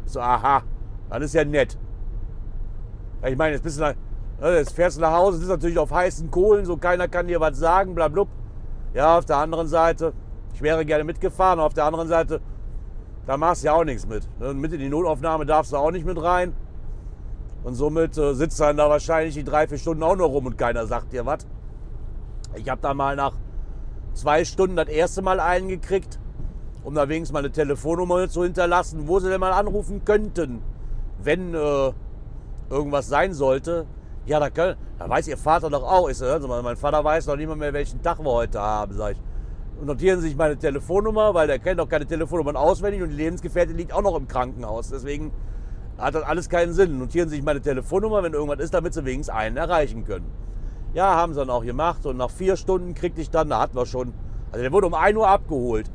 Ich 0.05 0.13
so, 0.13 0.21
aha, 0.21 0.63
das 1.11 1.23
ist 1.23 1.35
ja 1.35 1.45
nett. 1.45 1.77
Ich 3.25 3.37
meine, 3.37 3.55
jetzt, 3.55 3.63
bist 3.63 3.79
du 3.79 3.83
nach, 3.83 3.95
ne, 4.41 4.57
jetzt 4.57 4.75
fährst 4.75 4.97
du 4.97 5.01
nach 5.01 5.13
Hause, 5.13 5.39
sitzt 5.39 5.51
natürlich 5.51 5.79
auf 5.79 5.91
heißen 5.91 6.31
Kohlen, 6.31 6.65
so 6.65 6.77
keiner 6.77 7.09
kann 7.09 7.27
dir 7.27 7.41
was 7.41 7.59
sagen, 7.59 7.95
bla, 7.95 8.09
bla. 8.09 8.25
Ja, 8.95 9.19
auf 9.19 9.25
der 9.25 9.39
anderen 9.39 9.69
Seite, 9.69 10.13
ich 10.55 10.63
wäre 10.63 10.85
gerne 10.85 11.05
mitgefahren, 11.05 11.61
auf 11.61 11.75
der 11.75 11.85
anderen 11.85 12.09
Seite, 12.09 12.41
da 13.27 13.37
machst 13.37 13.63
du 13.63 13.67
ja 13.67 13.75
auch 13.75 13.85
nichts 13.85 14.07
mit. 14.07 14.29
Ne, 14.39 14.55
mit 14.55 14.73
in 14.73 14.81
die 14.81 14.89
Notaufnahme 14.89 15.47
darfst 15.47 15.73
du 15.73 15.77
auch 15.77 15.91
nicht 15.91 16.07
mit 16.07 16.23
rein. 16.23 16.55
Und 17.65 17.75
somit 17.75 18.17
äh, 18.17 18.33
sitzt 18.35 18.61
dann 18.61 18.77
da 18.77 18.89
wahrscheinlich 18.89 19.35
die 19.35 19.43
drei, 19.43 19.67
vier 19.67 19.79
Stunden 19.79 20.03
auch 20.05 20.15
noch 20.15 20.29
rum 20.29 20.47
und 20.47 20.57
keiner 20.57 20.87
sagt 20.87 21.13
dir 21.13 21.27
was. 21.27 21.47
Ich 22.55 22.69
habe 22.69 22.81
da 22.81 22.95
mal 22.95 23.17
nach 23.17 23.33
zwei 24.15 24.45
Stunden 24.45 24.77
das 24.77 24.89
erste 24.89 25.21
Mal 25.21 25.41
eingekriegt, 25.41 26.21
um 26.85 26.95
da 26.95 27.09
wenigstens 27.09 27.33
mal 27.33 27.41
eine 27.41 27.51
Telefonnummer 27.51 28.29
zu 28.29 28.45
hinterlassen, 28.45 29.09
wo 29.09 29.19
sie 29.19 29.29
denn 29.29 29.41
mal 29.41 29.53
anrufen 29.53 30.05
könnten, 30.05 30.63
wenn 31.21 31.55
äh, 31.55 31.93
irgendwas 32.71 33.09
sein 33.09 33.35
sollte. 33.35 33.87
Ja, 34.27 34.41
da, 34.41 34.51
können, 34.51 34.77
da 34.99 35.09
weiß 35.09 35.29
Ihr 35.29 35.37
Vater 35.37 35.71
doch 35.71 35.83
auch. 35.83 36.09
Ist, 36.09 36.23
also 36.23 36.49
mein 36.49 36.77
Vater 36.77 37.05
weiß 37.05 37.27
noch 37.27 37.37
nicht 37.37 37.49
mal 37.49 37.57
mehr, 37.57 37.73
welchen 37.73 38.03
Tag 38.03 38.19
wir 38.19 38.31
heute 38.31 38.61
haben, 38.61 38.95
sag 38.95 39.13
ich. 39.13 39.23
Und 39.81 39.87
notieren 39.87 40.21
Sie 40.21 40.29
sich 40.29 40.37
meine 40.37 40.57
Telefonnummer, 40.57 41.35
weil 41.35 41.47
der 41.47 41.59
kennt 41.59 41.79
doch 41.79 41.89
keine 41.89 42.07
Telefonnummern 42.07 42.57
auswendig 42.57 43.03
und 43.03 43.11
die 43.11 43.17
Lebensgefährtin 43.17 43.77
liegt 43.77 43.93
auch 43.93 44.03
noch 44.03 44.17
im 44.17 44.27
Krankenhaus. 44.27 44.89
Deswegen 44.89 45.33
hat 45.99 46.15
das 46.15 46.23
alles 46.23 46.49
keinen 46.49 46.73
Sinn. 46.73 46.99
Notieren 46.99 47.29
Sie 47.29 47.37
sich 47.37 47.45
meine 47.45 47.61
Telefonnummer, 47.61 48.23
wenn 48.23 48.33
irgendwas 48.33 48.61
ist, 48.61 48.75
damit 48.75 48.95
Sie 48.95 49.05
wenigstens 49.05 49.35
einen 49.35 49.57
erreichen 49.57 50.05
können. 50.05 50.31
Ja, 50.97 51.15
haben 51.15 51.35
sie 51.35 51.41
dann 51.41 51.51
auch 51.51 51.63
gemacht. 51.63 52.07
Und 52.07 52.17
nach 52.17 52.31
vier 52.31 52.57
Stunden 52.57 52.95
kriegte 52.95 53.21
ich 53.21 53.29
dann, 53.29 53.51
da 53.51 53.61
hatten 53.61 53.77
wir 53.77 53.85
schon, 53.85 54.15
also 54.51 54.63
der 54.63 54.73
wurde 54.73 54.87
um 54.87 54.95
1 54.95 55.15
Uhr 55.19 55.29
abgeholt. 55.29 55.91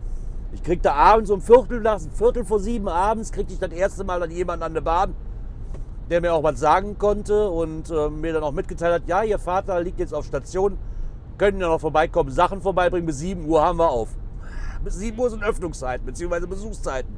Ich 0.54 0.62
kriegte 0.62 0.94
abends 0.94 1.32
um 1.32 1.42
Viertel, 1.42 1.82
nach, 1.82 2.00
Viertel 2.14 2.46
vor 2.46 2.60
sieben 2.60 2.88
abends, 2.88 3.32
kriegte 3.32 3.52
ich 3.52 3.60
das 3.60 3.72
erste 3.72 4.04
Mal 4.04 4.20
dann 4.20 4.30
jemanden 4.30 4.62
an 4.62 4.76
der 4.76 4.82
Bahn, 4.82 5.16
der 6.12 6.22
mir 6.22 6.34
auch 6.34 6.44
was 6.44 6.60
sagen 6.60 6.98
konnte 7.00 7.50
und 7.50 7.90
äh, 7.90 8.10
mir 8.10 8.34
dann 8.34 8.44
auch 8.44 8.52
mitgeteilt 8.52 8.94
hat, 8.94 9.08
ja, 9.08 9.24
Ihr 9.24 9.40
Vater 9.40 9.82
liegt 9.82 10.00
jetzt 10.00 10.14
auf 10.14 10.26
Station, 10.26 10.78
können 11.40 11.60
ja 11.60 11.68
noch 11.68 11.82
vorbeikommen, 11.82 12.30
Sachen 12.30 12.62
vorbeibringen, 12.62 13.08
bis 13.08 13.20
7 13.20 13.44
Uhr 13.46 13.64
haben 13.64 13.80
wir 13.80 13.90
auf. 13.90 14.10
Bis 14.84 14.96
7 14.96 15.18
Uhr 15.18 15.30
sind 15.30 15.44
Öffnungszeiten, 15.44 16.06
beziehungsweise 16.06 16.48
Besuchszeiten. 16.48 17.16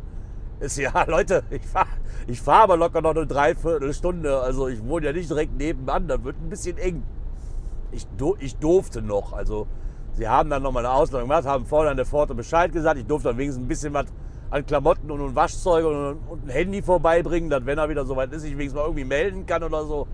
Ist 0.61 0.77
ja, 0.77 1.03
Leute, 1.07 1.43
ich 1.49 1.65
fahre 1.65 1.87
ich 2.27 2.41
fahr 2.41 2.63
aber 2.63 2.77
locker 2.77 3.01
noch 3.01 3.11
eine 3.15 3.27
Dreiviertelstunde, 3.27 4.39
also 4.39 4.69
ich 4.69 4.81
wohne 4.87 5.07
ja 5.07 5.11
nicht 5.11 5.29
direkt 5.29 5.57
nebenan, 5.57 6.07
da 6.07 6.23
wird 6.23 6.37
ein 6.41 6.49
bisschen 6.49 6.77
eng 6.77 7.03
ich, 7.93 8.07
ich 8.39 8.55
durfte 8.57 9.01
noch. 9.01 9.33
Also 9.33 9.67
sie 10.13 10.27
haben 10.27 10.49
dann 10.49 10.63
nochmal 10.63 10.85
eine 10.85 10.93
Ausladung 10.93 11.29
gemacht, 11.29 11.45
haben 11.45 11.65
vorne 11.65 11.91
an 11.91 11.97
der 11.97 12.05
Pforte 12.05 12.35
Bescheid 12.35 12.71
gesagt. 12.71 12.99
Ich 12.99 13.05
durfte 13.05 13.29
dann 13.29 13.37
wenigstens 13.37 13.63
ein 13.63 13.67
bisschen 13.67 13.93
was 13.93 14.05
an 14.53 14.63
Klamotten 14.67 15.09
und, 15.09 15.19
und 15.19 15.35
Waschzeug 15.35 15.83
und, 15.83 16.19
und, 16.29 16.45
ein 16.45 16.49
Handy 16.49 16.83
vorbeibringen, 16.83 17.49
dass 17.49 17.65
wenn 17.65 17.79
er 17.79 17.89
wieder 17.89 18.05
soweit 18.05 18.31
ist, 18.33 18.43
ich 18.43 18.51
wenigstens 18.51 18.75
mal 18.75 18.83
irgendwie 18.83 19.03
melden 19.03 19.47
kann 19.47 19.63
oder 19.63 19.83
so. 19.83 20.07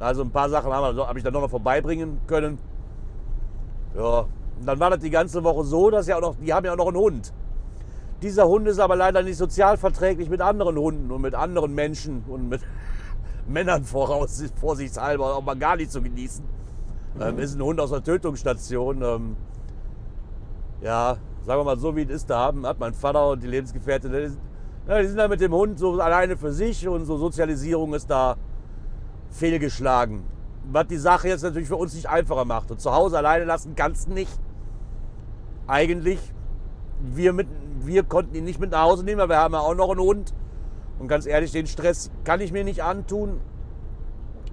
Also 0.00 0.22
ein 0.22 0.30
paar 0.30 0.48
Sachen 0.48 0.72
habe 0.72 1.06
hab 1.06 1.14
ich 1.14 1.22
dann 1.22 1.34
noch 1.34 1.46
vorbeibringen 1.50 2.18
können. 2.26 2.58
Ja, 3.94 4.20
und 4.20 4.66
dann 4.66 4.80
war 4.80 4.88
das 4.88 5.00
die 5.00 5.10
ganze 5.10 5.44
Woche 5.44 5.64
so, 5.64 5.90
dass 5.90 6.06
ja 6.06 6.16
auch 6.16 6.22
noch, 6.22 6.36
die 6.36 6.54
haben 6.54 6.64
ja 6.64 6.72
auch 6.72 6.78
noch 6.78 6.88
einen 6.88 6.96
Hund. 6.96 7.34
Dieser 8.22 8.48
Hund 8.48 8.66
ist 8.66 8.78
aber 8.78 8.96
leider 8.96 9.22
nicht 9.22 9.36
sozialverträglich 9.36 10.30
mit 10.30 10.40
anderen 10.40 10.78
Hunden 10.78 11.10
und 11.10 11.20
mit 11.20 11.34
anderen 11.34 11.74
Menschen 11.74 12.24
und 12.28 12.48
mit 12.48 12.62
Männern 13.46 13.84
voraus, 13.84 14.42
vorsichtshalber 14.58 15.36
auch 15.36 15.42
mal 15.42 15.58
gar 15.58 15.76
nicht 15.76 15.92
zu 15.92 16.00
genießen. 16.00 16.42
Ähm, 17.20 17.38
ist 17.38 17.56
ein 17.56 17.62
Hund 17.62 17.78
aus 17.78 17.90
der 17.90 18.02
Tötungsstation. 18.02 19.02
Ähm, 19.02 19.36
ja, 20.80 21.18
sagen 21.44 21.60
wir 21.60 21.64
mal 21.64 21.76
so, 21.76 21.94
wie 21.96 22.02
es 22.02 22.10
ist, 22.10 22.30
da 22.30 22.38
haben, 22.38 22.66
hat 22.66 22.78
mein 22.78 22.94
Vater 22.94 23.30
und 23.30 23.42
die 23.42 23.48
Lebensgefährtin, 23.48 24.12
die, 24.12 25.06
sind 25.06 25.16
da 25.16 25.28
mit 25.28 25.40
dem 25.40 25.52
Hund 25.52 25.78
so 25.78 26.00
alleine 26.00 26.36
für 26.36 26.52
sich 26.52 26.86
und 26.88 27.04
so 27.04 27.16
Sozialisierung 27.16 27.94
ist 27.94 28.10
da 28.10 28.36
fehlgeschlagen. 29.30 30.24
Was 30.70 30.86
die 30.86 30.96
Sache 30.96 31.28
jetzt 31.28 31.42
natürlich 31.42 31.68
für 31.68 31.76
uns 31.76 31.94
nicht 31.94 32.08
einfacher 32.08 32.44
macht. 32.44 32.70
Und 32.70 32.80
zu 32.80 32.92
Hause 32.92 33.18
alleine 33.18 33.44
lassen 33.44 33.74
kannst 33.74 34.08
du 34.08 34.12
nicht. 34.12 34.38
Eigentlich, 35.66 36.20
wir, 37.00 37.32
mit, 37.32 37.48
wir 37.80 38.04
konnten 38.04 38.34
ihn 38.36 38.44
nicht 38.44 38.60
mit 38.60 38.70
nach 38.70 38.82
Hause 38.82 39.04
nehmen, 39.04 39.20
weil 39.20 39.28
wir 39.28 39.38
haben 39.38 39.54
ja 39.54 39.60
auch 39.60 39.74
noch 39.74 39.90
einen 39.90 40.00
Hund. 40.00 40.32
Und 40.98 41.08
ganz 41.08 41.26
ehrlich, 41.26 41.50
den 41.50 41.66
Stress 41.66 42.10
kann 42.22 42.40
ich 42.40 42.52
mir 42.52 42.62
nicht 42.62 42.82
antun. 42.84 43.40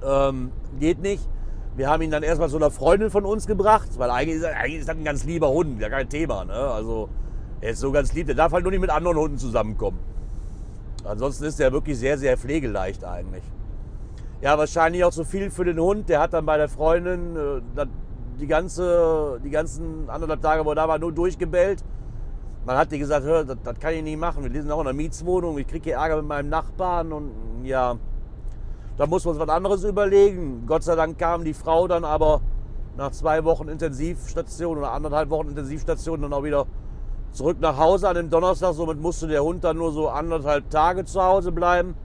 Ähm, 0.03 0.51
geht 0.79 0.99
nicht. 0.99 1.27
Wir 1.75 1.89
haben 1.89 2.01
ihn 2.01 2.11
dann 2.11 2.23
erstmal 2.23 2.49
zu 2.49 2.57
einer 2.57 2.71
Freundin 2.71 3.09
von 3.09 3.25
uns 3.25 3.47
gebracht, 3.47 3.89
weil 3.97 4.09
eigentlich 4.09 4.37
ist, 4.37 4.43
er, 4.43 4.57
eigentlich 4.57 4.79
ist 4.79 4.89
das 4.89 4.97
ein 4.97 5.03
ganz 5.03 5.23
lieber 5.23 5.49
Hund, 5.49 5.79
ja 5.79 5.89
kein 5.89 6.09
Thema. 6.09 6.43
Ne? 6.45 6.53
Also 6.53 7.09
er 7.61 7.71
ist 7.71 7.79
so 7.79 7.91
ganz 7.91 8.13
lieb, 8.13 8.27
der 8.27 8.35
darf 8.35 8.51
halt 8.51 8.63
nur 8.63 8.71
nicht 8.71 8.81
mit 8.81 8.89
anderen 8.89 9.17
Hunden 9.17 9.37
zusammenkommen. 9.37 9.99
Ansonsten 11.03 11.45
ist 11.45 11.59
er 11.59 11.71
wirklich 11.71 11.97
sehr, 11.97 12.17
sehr 12.17 12.37
pflegeleicht 12.37 13.03
eigentlich. 13.03 13.43
Ja, 14.41 14.57
wahrscheinlich 14.57 15.03
auch 15.03 15.11
zu 15.11 15.25
viel 15.25 15.51
für 15.51 15.65
den 15.65 15.79
Hund. 15.79 16.09
Der 16.09 16.21
hat 16.21 16.33
dann 16.33 16.45
bei 16.45 16.57
der 16.57 16.69
Freundin 16.69 17.35
äh, 17.35 17.85
die, 18.39 18.47
ganze, 18.47 19.39
die 19.43 19.49
ganzen 19.49 20.09
anderthalb 20.09 20.41
Tage, 20.41 20.65
wo 20.65 20.69
er 20.71 20.75
da 20.75 20.87
war, 20.87 20.97
nur 20.99 21.11
durchgebellt. 21.11 21.83
Man 22.65 22.77
hat 22.77 22.91
dir 22.91 22.99
gesagt, 22.99 23.25
hör, 23.25 23.43
das, 23.43 23.57
das, 23.63 23.79
kann 23.79 23.93
ich 23.93 24.03
nicht 24.03 24.19
machen. 24.19 24.43
Wir 24.43 24.49
lesen 24.49 24.71
auch 24.71 24.81
in 24.81 24.87
einer 24.87 24.95
Mietswohnung. 24.95 25.57
Ich 25.57 25.67
kriege 25.67 25.83
hier 25.83 25.95
Ärger 25.95 26.17
mit 26.17 26.27
meinem 26.27 26.49
Nachbarn 26.49 27.11
und 27.11 27.31
ja, 27.63 27.97
da 28.99 29.07
muss 29.07 29.23
man 29.23 29.31
uns 29.31 29.39
was 29.39 29.49
anderes 29.49 29.85
überlegen. 29.85 30.65
Gott 30.67 30.83
sei 30.83 30.93
Dank 30.93 31.17
kam 31.17 31.45
die 31.45 31.53
Frau 31.53 31.87
dann 31.87 32.03
aber 32.03 32.41
nach 32.97 33.11
zwei 33.11 33.45
Wochen 33.45 33.69
Intensivstation 33.69 34.77
oder 34.77 34.91
anderthalb 34.91 35.29
Wochen 35.29 35.47
Intensivstation 35.47 36.21
dann 36.21 36.33
auch 36.33 36.43
wieder 36.43 36.65
zurück 37.31 37.61
nach 37.61 37.77
Hause 37.77 38.09
an 38.09 38.15
dem 38.15 38.29
Donnerstag. 38.29 38.73
Somit 38.73 38.99
musste 38.99 39.29
der 39.29 39.41
Hund 39.41 39.63
dann 39.63 39.77
nur 39.77 39.93
so 39.93 40.09
anderthalb 40.09 40.69
Tage 40.69 41.05
zu 41.05 41.23
Hause 41.23 41.53
bleiben. 41.53 41.95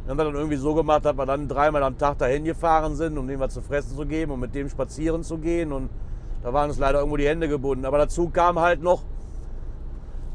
Dann 0.00 0.12
haben 0.12 0.18
wir 0.18 0.24
dann 0.24 0.34
irgendwie 0.36 0.56
so 0.56 0.72
gemacht, 0.72 1.04
dass 1.04 1.14
wir 1.14 1.26
dann 1.26 1.46
dreimal 1.46 1.82
am 1.82 1.98
Tag 1.98 2.16
dahin 2.16 2.44
gefahren 2.44 2.96
sind, 2.96 3.18
um 3.18 3.28
dem 3.28 3.38
was 3.38 3.52
zu 3.52 3.60
fressen 3.60 3.94
zu 3.94 4.06
geben 4.06 4.32
und 4.32 4.40
mit 4.40 4.54
dem 4.54 4.70
spazieren 4.70 5.24
zu 5.24 5.36
gehen. 5.36 5.72
Und 5.72 5.90
da 6.42 6.54
waren 6.54 6.70
uns 6.70 6.78
leider 6.78 7.00
irgendwo 7.00 7.18
die 7.18 7.28
Hände 7.28 7.50
gebunden. 7.50 7.84
Aber 7.84 7.98
dazu 7.98 8.30
kam 8.30 8.58
halt 8.58 8.82
noch, 8.82 9.02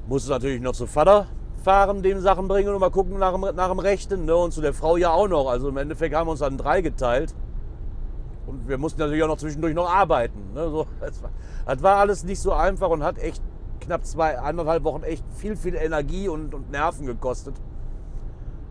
musste 0.08 0.30
natürlich 0.30 0.62
noch 0.62 0.74
zu 0.74 0.86
Vater 0.86 1.26
fahren, 1.62 2.02
dem 2.04 2.20
Sachen 2.20 2.48
bringen 2.48 2.74
und 2.74 2.80
mal 2.80 2.92
gucken 2.92 3.18
nach 3.20 3.32
dem, 3.32 3.42
nach 3.56 3.70
dem 3.70 3.80
Rechten. 3.80 4.26
Ne? 4.26 4.36
Und 4.36 4.52
zu 4.52 4.62
der 4.62 4.74
Frau 4.74 4.98
ja 4.98 5.12
auch 5.12 5.28
noch. 5.28 5.50
Also 5.50 5.70
im 5.70 5.78
Endeffekt 5.78 6.16
haben 6.16 6.28
wir 6.28 6.32
uns 6.32 6.40
dann 6.40 6.58
drei 6.58 6.82
geteilt. 6.82 7.34
Und 8.48 8.68
wir 8.68 8.78
mussten 8.78 9.00
natürlich 9.00 9.24
auch 9.24 9.28
noch 9.28 9.38
zwischendurch 9.38 9.74
noch 9.74 9.90
arbeiten. 9.90 10.54
Ne? 10.54 10.70
So, 10.70 10.88
das, 11.00 11.22
war, 11.24 11.30
das 11.66 11.84
war 11.84 11.98
alles 11.98 12.24
nicht 12.24 12.40
so 12.40 12.54
einfach 12.54 12.90
und 12.90 13.04
hat 13.04 13.18
echt 13.20 13.42
knapp 13.80 14.06
zwei, 14.06 14.38
anderthalb 14.38 14.84
Wochen 14.84 15.04
echt 15.04 15.24
viel, 15.36 15.56
viel 15.56 15.76
Energie 15.76 16.28
und, 16.28 16.54
und 16.54 16.72
Nerven 16.72 17.06
gekostet. 17.06 17.56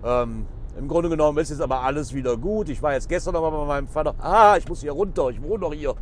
Ähm, 0.04 0.46
im 0.78 0.88
Grunde 0.88 1.08
genommen 1.08 1.38
ist 1.38 1.50
jetzt 1.50 1.60
aber 1.60 1.82
alles 1.82 2.14
wieder 2.14 2.36
gut. 2.36 2.68
Ich 2.68 2.82
war 2.82 2.92
jetzt 2.92 3.08
gestern 3.08 3.34
noch 3.34 3.42
mal 3.42 3.50
bei 3.50 3.64
meinem 3.66 3.88
Vater. 3.88 4.14
Ah, 4.18 4.56
ich 4.56 4.68
muss 4.68 4.80
hier 4.80 4.92
runter, 4.92 5.28
ich 5.30 5.42
wohne 5.42 5.58
doch 5.58 5.74
hier. 5.74 5.94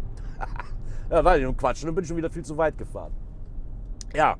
ja, 1.11 1.25
war 1.25 1.37
nicht 1.37 1.47
um 1.47 1.57
Quatschen 1.57 1.89
und 1.89 1.95
bin 1.95 2.05
schon 2.05 2.17
wieder 2.17 2.31
viel 2.31 2.45
zu 2.45 2.57
weit 2.57 2.77
gefahren. 2.77 3.13
Ja, 4.15 4.37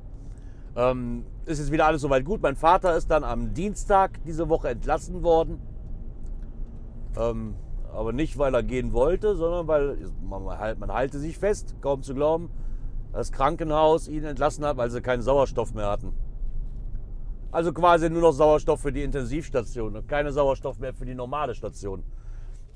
ähm, 0.75 1.25
ist 1.45 1.59
jetzt 1.59 1.71
wieder 1.71 1.85
alles 1.85 2.01
soweit 2.01 2.25
gut. 2.25 2.41
Mein 2.41 2.55
Vater 2.55 2.95
ist 2.95 3.09
dann 3.09 3.23
am 3.23 3.53
Dienstag 3.53 4.23
diese 4.25 4.49
Woche 4.49 4.69
entlassen 4.69 5.23
worden. 5.23 5.59
Ähm, 7.17 7.55
aber 7.91 8.13
nicht, 8.13 8.37
weil 8.37 8.53
er 8.53 8.63
gehen 8.63 8.93
wollte, 8.93 9.35
sondern 9.35 9.67
weil 9.67 9.97
man, 10.21 10.43
man 10.79 10.93
halte 10.93 11.19
sich 11.19 11.37
fest, 11.37 11.75
kaum 11.81 12.03
zu 12.03 12.13
glauben, 12.13 12.51
das 13.11 13.31
Krankenhaus 13.31 14.07
ihn 14.07 14.23
entlassen 14.23 14.63
hat, 14.63 14.77
weil 14.77 14.91
sie 14.91 15.01
keinen 15.01 15.23
Sauerstoff 15.23 15.73
mehr 15.73 15.87
hatten. 15.89 16.13
Also 17.51 17.73
quasi 17.73 18.11
nur 18.11 18.21
noch 18.21 18.31
Sauerstoff 18.31 18.79
für 18.79 18.91
die 18.91 19.01
Intensivstation 19.01 19.95
und 19.95 20.07
keine 20.07 20.31
Sauerstoff 20.31 20.77
mehr 20.77 20.93
für 20.93 21.05
die 21.05 21.15
normale 21.15 21.55
Station. 21.55 22.03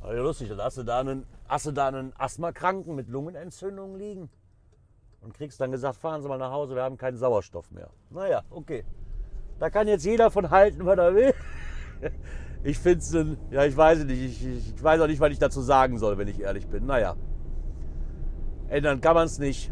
Aber 0.02 0.16
ja 0.16 0.24
lustig, 0.24 0.50
dann 0.50 0.58
hast 0.58 0.80
du 0.80 0.84
da 0.84 1.00
einen, 1.00 1.26
hast 1.48 1.68
du 1.68 1.72
da 1.72 1.92
Asthmakranken 2.18 2.96
mit 2.96 3.08
Lungenentzündung 3.08 3.96
liegen 3.96 4.30
und 5.24 5.34
kriegst 5.34 5.60
dann 5.62 5.72
gesagt, 5.72 5.96
fahren 5.96 6.22
Sie 6.22 6.28
mal 6.28 6.38
nach 6.38 6.52
Hause, 6.52 6.76
wir 6.76 6.84
haben 6.84 6.98
keinen 6.98 7.18
Sauerstoff 7.18 7.72
mehr. 7.72 7.90
Naja, 8.10 8.44
okay. 8.50 8.84
Da 9.60 9.70
kann 9.70 9.88
jetzt 9.88 10.06
jeder 10.06 10.30
von 10.32 10.50
halten, 10.50 10.86
was 10.86 10.98
er 10.98 11.16
will. 11.16 11.34
Ich 12.66 12.80
finde 12.80 13.00
es, 13.00 13.14
ja, 13.52 13.66
ich 13.66 13.76
weiß 13.76 14.06
nicht, 14.06 14.22
ich, 14.22 14.46
ich, 14.46 14.82
weiß 14.82 15.02
auch 15.02 15.08
nicht, 15.08 15.20
was 15.20 15.34
ich 15.34 15.38
dazu 15.38 15.60
sagen 15.60 15.98
soll, 15.98 16.18
wenn 16.18 16.30
ich 16.30 16.40
ehrlich 16.40 16.66
bin. 16.66 16.86
Naja, 16.86 17.18
ändern 18.70 19.02
kann 19.02 19.16
man 19.16 19.26
es 19.26 19.38
nicht. 19.38 19.70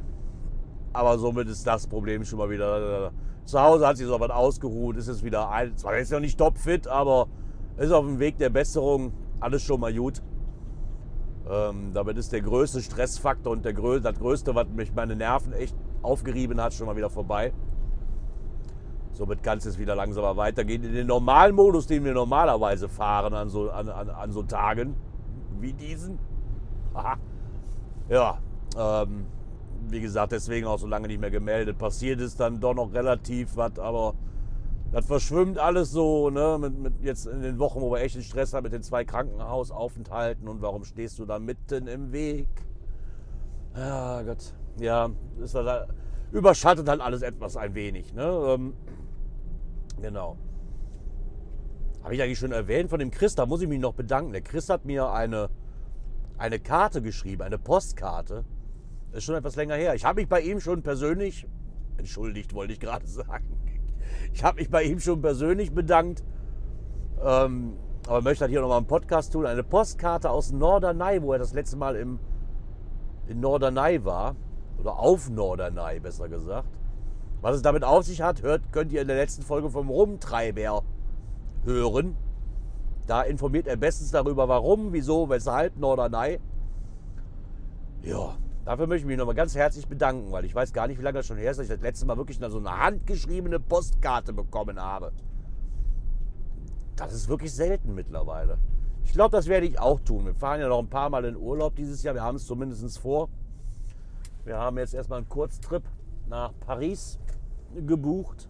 Aber 0.92 1.18
somit 1.18 1.48
ist 1.48 1.66
das 1.66 1.88
Problem 1.88 2.26
schon 2.26 2.40
mal 2.40 2.50
wieder 2.50 3.14
zu 3.46 3.62
Hause 3.62 3.88
hat 3.88 3.98
sich 3.98 4.08
so 4.08 4.20
was 4.20 4.30
ausgeruht, 4.30 4.98
ist 4.98 5.08
es 5.08 5.24
wieder 5.24 5.50
ein, 5.50 5.76
zwar 5.78 5.98
ist 5.98 6.12
noch 6.12 6.20
nicht 6.20 6.38
topfit, 6.38 6.88
aber 6.88 7.28
ist 7.78 7.92
auf 7.92 8.06
dem 8.06 8.20
Weg 8.20 8.38
der 8.38 8.50
Besserung, 8.50 9.14
alles 9.40 9.64
schon 9.64 9.80
mal 9.80 9.94
gut. 9.94 10.22
Ähm, 11.52 11.92
damit 11.94 12.18
ist 12.18 12.32
der 12.32 12.42
größte 12.42 12.82
Stressfaktor 12.82 13.52
und 13.52 13.66
der, 13.66 13.74
das 13.74 14.18
größte, 14.18 14.56
was 14.56 14.68
mich 14.70 14.94
meine 14.94 15.18
Nerven 15.18 15.52
echt 15.52 15.76
aufgerieben 16.02 16.62
hat, 16.62 16.74
schon 16.74 16.88
mal 16.88 16.96
wieder 16.96 17.10
vorbei. 17.10 17.52
Somit 19.12 19.44
kann 19.44 19.58
es 19.58 19.66
jetzt 19.66 19.78
wieder 19.78 19.94
langsamer 19.94 20.38
weitergehen. 20.38 20.82
In 20.86 20.94
den 20.94 21.08
normalen 21.08 21.54
Modus, 21.54 21.88
den 21.88 22.06
wir 22.06 22.14
normalerweise 22.14 22.88
fahren 22.88 23.34
an 23.34 23.50
so, 23.50 23.70
an, 23.70 23.90
an, 23.90 24.10
an 24.10 24.32
so 24.32 24.44
Tagen 24.44 24.96
wie 25.60 25.74
diesen. 25.74 26.18
Aha. 26.94 27.18
Ja, 28.08 28.38
ähm, 28.78 29.26
wie 29.90 30.00
gesagt, 30.00 30.32
deswegen 30.32 30.68
auch 30.68 30.80
so 30.80 30.88
lange 30.88 31.08
nicht 31.08 31.20
mehr 31.20 31.32
gemeldet. 31.32 31.78
Passiert 31.78 32.22
ist 32.22 32.40
dann 32.40 32.62
doch 32.62 32.74
noch 32.74 32.94
relativ 32.94 33.58
was, 33.58 33.78
aber 33.78 34.14
das 34.92 35.06
verschwimmt 35.06 35.58
alles 35.58 35.92
so, 35.92 36.30
ne? 36.30 36.58
Mit, 36.60 36.78
mit 36.78 36.94
jetzt 37.02 37.26
in 37.26 37.42
den 37.42 37.60
Wochen, 37.60 37.80
wo 37.82 37.92
wir 37.92 38.02
echt 38.02 38.16
den 38.16 38.24
Stress 38.24 38.54
haben 38.54 38.64
mit 38.64 38.74
den 38.74 38.84
zwei 38.84 39.06
Krankenhausaufenthalten 39.06 40.48
und 40.48 40.62
warum 40.62 40.84
stehst 40.84 41.18
du 41.20 41.26
da 41.26 41.40
mitten 41.40 41.88
im 41.88 42.12
Weg? 42.12 42.48
Ja, 43.76 44.22
Gott. 44.24 44.54
Ja, 44.80 45.10
das, 45.40 45.56
überschattet 46.32 46.88
halt 46.88 47.02
alles 47.02 47.22
etwas 47.22 47.58
ein 47.58 47.76
wenig, 47.76 48.14
ne? 48.14 48.24
Ähm, 48.24 48.74
genau. 50.02 50.38
Habe 52.04 52.16
ich 52.16 52.22
eigentlich 52.22 52.40
schon 52.40 52.52
erwähnt 52.52 52.90
von 52.90 53.00
dem 53.00 53.12
Chris, 53.12 53.36
da 53.36 53.46
muss 53.46 53.62
ich 53.62 53.68
mich 53.68 53.80
noch 53.80 53.94
bedanken. 53.94 54.32
Der 54.34 54.42
Chris 54.42 54.70
hat 54.70 54.86
mir 54.86 55.12
eine, 55.12 55.50
eine 56.38 56.60
Karte 56.60 57.02
geschrieben, 57.02 57.44
eine 57.44 57.60
Postkarte 57.60 58.44
ist 59.12 59.26
schon 59.26 59.36
etwas 59.36 59.56
länger 59.56 59.76
her. 59.76 59.94
Ich 59.94 60.06
habe 60.06 60.22
mich 60.22 60.30
bei 60.30 60.42
ihm 60.42 60.60
schon 60.60 60.84
persönlich, 60.84 61.46
entschuldigt 61.98 62.54
wollte 62.54 62.74
ich 62.74 62.80
gerade 62.80 63.06
sagen, 63.08 63.61
ich 64.34 64.44
habe 64.44 64.60
mich 64.60 64.70
bei 64.70 64.84
ihm 64.84 65.00
schon 65.00 65.22
persönlich 65.22 65.74
bedankt, 65.74 66.24
ähm, 67.24 67.74
aber 68.08 68.22
möchte 68.22 68.44
halt 68.44 68.52
hier 68.52 68.62
nochmal 68.62 68.78
einen 68.78 68.88
Podcast 68.88 69.34
tun. 69.34 69.46
Eine 69.46 69.64
Postkarte 69.64 70.30
aus 70.30 70.52
Norderney, 70.52 71.22
wo 71.22 71.34
er 71.34 71.40
das 71.40 71.54
letzte 71.54 71.78
Mal 71.78 71.96
im, 71.96 72.20
in 73.28 73.40
Norderney 73.40 74.04
war, 74.04 74.36
oder 74.80 74.98
auf 74.98 75.30
Norderney 75.30 76.00
besser 76.00 76.28
gesagt. 76.28 76.70
Was 77.42 77.56
es 77.56 77.62
damit 77.62 77.84
auf 77.84 78.06
sich 78.06 78.22
hat, 78.22 78.44
hört, 78.44 78.72
könnt 78.72 78.92
ihr 78.92 79.02
in 79.02 79.08
der 79.08 79.18
letzten 79.18 79.44
Folge 79.44 79.70
vom 79.70 79.90
Rumtreiber 79.90 80.84
hören. 81.64 82.16
Da 83.08 83.24
informiert 83.24 83.68
er 83.68 83.78
bestens 83.78 84.12
darüber, 84.12 84.48
warum, 84.48 84.94
wieso, 84.94 85.30
weshalb 85.30 85.78
Norderney. 85.78 86.40
Ja, 88.04 88.36
Dafür 88.66 88.86
möchte 88.86 89.02
ich 89.02 89.08
mich 89.08 89.18
nochmal 89.18 89.36
ganz 89.36 89.56
herzlich 89.56 89.88
bedanken, 89.88 90.32
weil 90.32 90.46
ich 90.46 90.54
weiß 90.54 90.72
gar 90.72 90.88
nicht, 90.88 91.00
wie 91.00 91.04
lange 91.04 91.18
das 91.18 91.26
schon 91.26 91.38
her 91.38 91.52
ist, 91.52 91.58
dass 91.58 91.66
ich 91.66 91.74
das 91.74 91.82
letzte 91.82 92.06
Mal 92.06 92.18
wirklich 92.18 92.38
so 92.38 92.58
eine 92.58 92.78
handgeschriebene 92.78 93.60
Postkarte 93.60 94.34
bekommen 94.34 94.80
habe. 94.80 95.12
Das 96.96 97.14
ist 97.14 97.28
wirklich 97.28 97.52
selten 97.52 97.96
mittlerweile. 97.96 98.60
Ich 99.04 99.14
glaube, 99.14 99.36
das 99.36 99.48
werde 99.48 99.66
ich 99.66 99.80
auch 99.80 100.00
tun. 100.02 100.26
Wir 100.26 100.36
fahren 100.36 100.62
ja 100.62 100.68
noch 100.68 100.80
ein 100.80 100.90
paar 100.90 101.10
Mal 101.10 101.26
in 101.26 101.36
Urlaub 101.36 101.76
dieses 101.76 102.04
Jahr. 102.04 102.14
Wir 102.14 102.22
haben 102.22 102.36
es 102.36 102.46
zumindest 102.46 103.00
vor. 103.00 103.30
Wir 104.46 104.58
haben 104.58 104.78
jetzt 104.78 104.94
erstmal 104.94 105.18
einen 105.18 105.30
Kurztrip 105.30 105.84
nach 106.28 106.54
Paris 106.60 107.20
gebucht. 107.86 108.48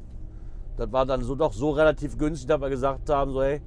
Das 0.75 0.91
war 0.91 1.05
dann 1.05 1.23
so 1.23 1.35
doch 1.35 1.53
so 1.53 1.71
relativ 1.71 2.17
günstig, 2.17 2.47
dass 2.47 2.59
wir 2.59 2.69
gesagt 2.69 3.09
haben, 3.09 3.31
so 3.31 3.41
hey, 3.41 3.61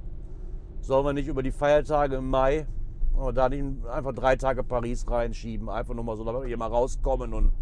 sollen 0.81 1.07
wir 1.07 1.13
nicht 1.15 1.29
über 1.29 1.43
die 1.43 1.53
Feiertage 1.53 2.17
im 2.17 2.29
Mai 2.29 2.67
und 3.17 3.37
da 3.37 3.45
einfach 3.47 4.13
drei 4.13 4.37
Tage 4.37 4.65
Paris 4.65 5.09
reinschieben. 5.09 5.69
Einfach 5.69 5.95
nur 5.95 6.05
mal 6.05 6.17
so, 6.17 6.25
damit 6.25 6.43
wir 6.43 6.49
hier 6.49 6.57
mal 6.57 6.69
rauskommen 6.69 7.33
und 7.33 7.53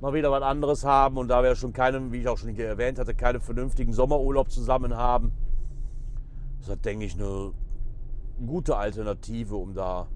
mal 0.00 0.12
wieder 0.12 0.30
was 0.30 0.42
anderes 0.42 0.84
haben. 0.84 1.16
Und 1.16 1.28
da 1.28 1.42
wir 1.42 1.54
schon 1.54 1.72
keinen, 1.72 2.12
wie 2.12 2.18
ich 2.18 2.28
auch 2.28 2.38
schon 2.38 2.54
erwähnt 2.56 2.98
hatte, 2.98 3.14
keinen 3.14 3.40
vernünftigen 3.40 3.92
Sommerurlaub 3.92 4.50
zusammen 4.50 4.96
haben, 4.96 5.32
ist 6.60 6.68
das, 6.68 6.80
denke 6.80 7.06
ich, 7.06 7.14
eine 7.14 7.52
gute 8.46 8.76
Alternative, 8.76 9.56
um 9.56 9.74
da 9.74 10.08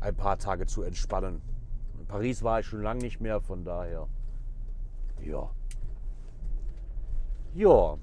ein 0.00 0.16
paar 0.16 0.38
Tage 0.38 0.66
zu 0.66 0.82
entspannen. 0.82 1.40
In 1.98 2.06
Paris 2.06 2.42
war 2.42 2.60
ich 2.60 2.66
schon 2.66 2.82
lange 2.82 3.02
nicht 3.02 3.20
mehr, 3.20 3.40
von 3.40 3.64
daher, 3.64 4.08
ja. 5.20 5.48
Ja. 7.54 7.96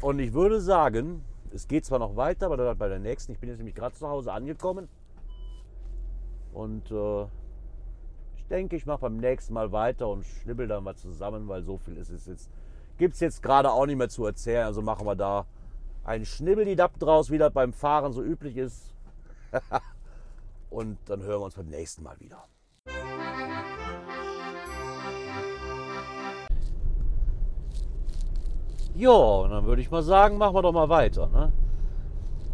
Und 0.00 0.18
ich 0.18 0.32
würde 0.32 0.60
sagen, 0.60 1.22
es 1.54 1.68
geht 1.68 1.84
zwar 1.84 1.98
noch 1.98 2.16
weiter, 2.16 2.46
aber 2.46 2.56
dann 2.56 2.78
bei 2.78 2.88
der 2.88 2.98
nächsten. 2.98 3.32
Ich 3.32 3.38
bin 3.38 3.48
jetzt 3.48 3.58
nämlich 3.58 3.74
gerade 3.74 3.94
zu 3.94 4.08
Hause 4.08 4.32
angekommen. 4.32 4.88
Und 6.52 6.90
äh, 6.90 7.22
ich 8.36 8.46
denke, 8.48 8.76
ich 8.76 8.86
mache 8.86 9.02
beim 9.02 9.16
nächsten 9.16 9.54
Mal 9.54 9.72
weiter 9.72 10.08
und 10.08 10.24
schnibbel 10.24 10.66
dann 10.66 10.84
mal 10.84 10.96
zusammen, 10.96 11.48
weil 11.48 11.62
so 11.62 11.78
viel 11.78 11.96
ist 11.96 12.10
es 12.10 12.26
jetzt. 12.26 12.50
Gibt 12.98 13.14
es 13.14 13.20
jetzt 13.20 13.42
gerade 13.42 13.70
auch 13.70 13.86
nicht 13.86 13.96
mehr 13.96 14.08
zu 14.08 14.26
erzählen. 14.26 14.66
Also 14.66 14.82
machen 14.82 15.06
wir 15.06 15.16
da 15.16 15.46
ein 16.04 16.24
Schnibbeldidapp 16.24 16.98
draus, 16.98 17.30
wie 17.30 17.38
das 17.38 17.52
beim 17.52 17.72
Fahren 17.72 18.12
so 18.12 18.22
üblich 18.22 18.56
ist. 18.56 18.94
und 20.70 20.98
dann 21.06 21.22
hören 21.22 21.40
wir 21.40 21.44
uns 21.44 21.54
beim 21.54 21.68
nächsten 21.68 22.02
Mal 22.02 22.18
wieder. 22.20 22.44
Ja, 28.94 29.10
und 29.10 29.50
dann 29.50 29.64
würde 29.64 29.80
ich 29.80 29.90
mal 29.90 30.02
sagen, 30.02 30.36
machen 30.36 30.54
wir 30.54 30.62
doch 30.62 30.72
mal 30.72 30.88
weiter. 30.88 31.28
Ne? 31.28 31.52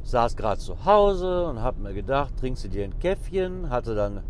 Saß 0.04 0.36
gerade 0.36 0.60
zu 0.60 0.84
Hause 0.84 1.46
und 1.46 1.62
hab 1.62 1.78
mir 1.78 1.92
gedacht, 1.92 2.36
trinkst 2.38 2.64
du 2.64 2.68
dir 2.68 2.84
ein 2.84 2.98
Käffchen, 2.98 3.70
hatte 3.70 3.94
dann 3.94 4.22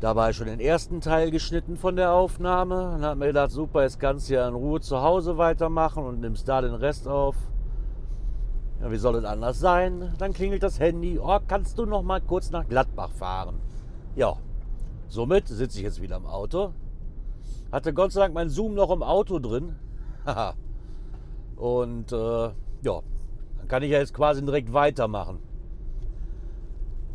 dabei 0.00 0.32
schon 0.32 0.46
den 0.46 0.60
ersten 0.60 1.00
Teil 1.00 1.30
geschnitten 1.30 1.76
von 1.76 1.96
der 1.96 2.12
Aufnahme 2.12 2.94
und 2.94 3.04
hab 3.04 3.16
mir 3.16 3.28
gedacht, 3.28 3.50
super, 3.50 3.82
jetzt 3.82 4.00
kannst 4.00 4.28
du 4.28 4.34
ja 4.34 4.48
in 4.48 4.54
Ruhe 4.54 4.80
zu 4.80 5.00
Hause 5.00 5.38
weitermachen 5.38 6.04
und 6.04 6.20
nimmst 6.20 6.48
da 6.48 6.60
den 6.60 6.74
Rest 6.74 7.06
auf. 7.06 7.36
Ja, 8.80 8.90
wie 8.90 8.96
soll 8.96 9.16
es 9.16 9.24
anders 9.24 9.58
sein? 9.58 10.12
Dann 10.18 10.32
klingelt 10.32 10.62
das 10.62 10.78
Handy. 10.78 11.18
Oh, 11.18 11.38
kannst 11.46 11.78
du 11.78 11.86
noch 11.86 12.02
mal 12.02 12.20
kurz 12.20 12.50
nach 12.50 12.68
Gladbach 12.68 13.10
fahren? 13.10 13.60
Ja, 14.14 14.36
somit 15.08 15.48
sitze 15.48 15.78
ich 15.78 15.84
jetzt 15.84 16.02
wieder 16.02 16.16
im 16.16 16.26
Auto. 16.26 16.72
Hatte 17.72 17.92
Gott 17.92 18.12
sei 18.12 18.20
Dank 18.20 18.34
mein 18.34 18.50
Zoom 18.50 18.74
noch 18.74 18.90
im 18.90 19.02
Auto 19.02 19.38
drin. 19.38 19.76
Haha. 20.26 20.54
Und 21.58 22.12
äh, 22.12 22.16
ja, 22.82 23.00
dann 23.58 23.68
kann 23.68 23.82
ich 23.82 23.90
ja 23.90 23.98
jetzt 23.98 24.14
quasi 24.14 24.44
direkt 24.44 24.72
weitermachen. 24.72 25.40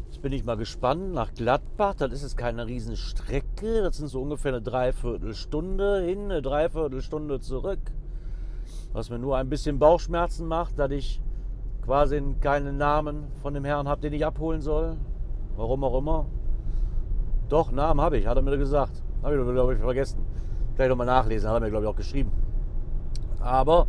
Jetzt 0.07 0.21
bin 0.21 0.33
ich 0.33 0.43
mal 0.43 0.57
gespannt 0.57 1.13
nach 1.13 1.33
Gladbach. 1.33 1.95
Das 1.95 2.12
ist 2.12 2.23
jetzt 2.23 2.38
keine 2.38 2.67
Riesenstrecke. 2.67 3.81
Das 3.83 3.97
sind 3.97 4.09
so 4.09 4.21
ungefähr 4.21 4.51
eine 4.51 4.62
Dreiviertelstunde 4.62 6.01
hin, 6.01 6.25
eine 6.25 6.41
Dreiviertelstunde 6.41 7.39
zurück. 7.39 7.79
Was 8.91 9.09
mir 9.09 9.17
nur 9.17 9.38
ein 9.38 9.50
bisschen 9.50 9.79
Bauchschmerzen 9.79 10.45
macht, 10.45 10.77
dass 10.77 10.91
ich 10.91 11.21
quasi 11.83 12.21
keinen 12.41 12.77
Namen 12.77 13.27
von 13.41 13.53
dem 13.53 13.63
Herrn 13.63 13.88
habe, 13.88 14.01
den 14.01 14.13
ich 14.13 14.25
abholen 14.25 14.62
soll. 14.62 14.97
Warum 15.55 15.85
auch 15.85 15.97
immer. 15.97 16.25
Doch, 17.47 17.71
Namen 17.71 18.01
habe 18.01 18.17
ich, 18.17 18.27
hat 18.27 18.35
er 18.35 18.43
mir 18.43 18.57
gesagt. 18.57 19.01
Habe 19.21 19.38
ich, 19.38 19.41
glaube 19.41 19.73
ich, 19.73 19.79
vergessen. 19.79 20.25
Vielleicht 20.75 20.89
nochmal 20.89 21.07
nachlesen, 21.07 21.50
hat 21.50 21.55
er 21.55 21.62
mir, 21.62 21.69
glaube 21.69 21.85
ich, 21.85 21.89
auch 21.89 21.95
geschrieben. 21.95 22.31
Aber 23.39 23.88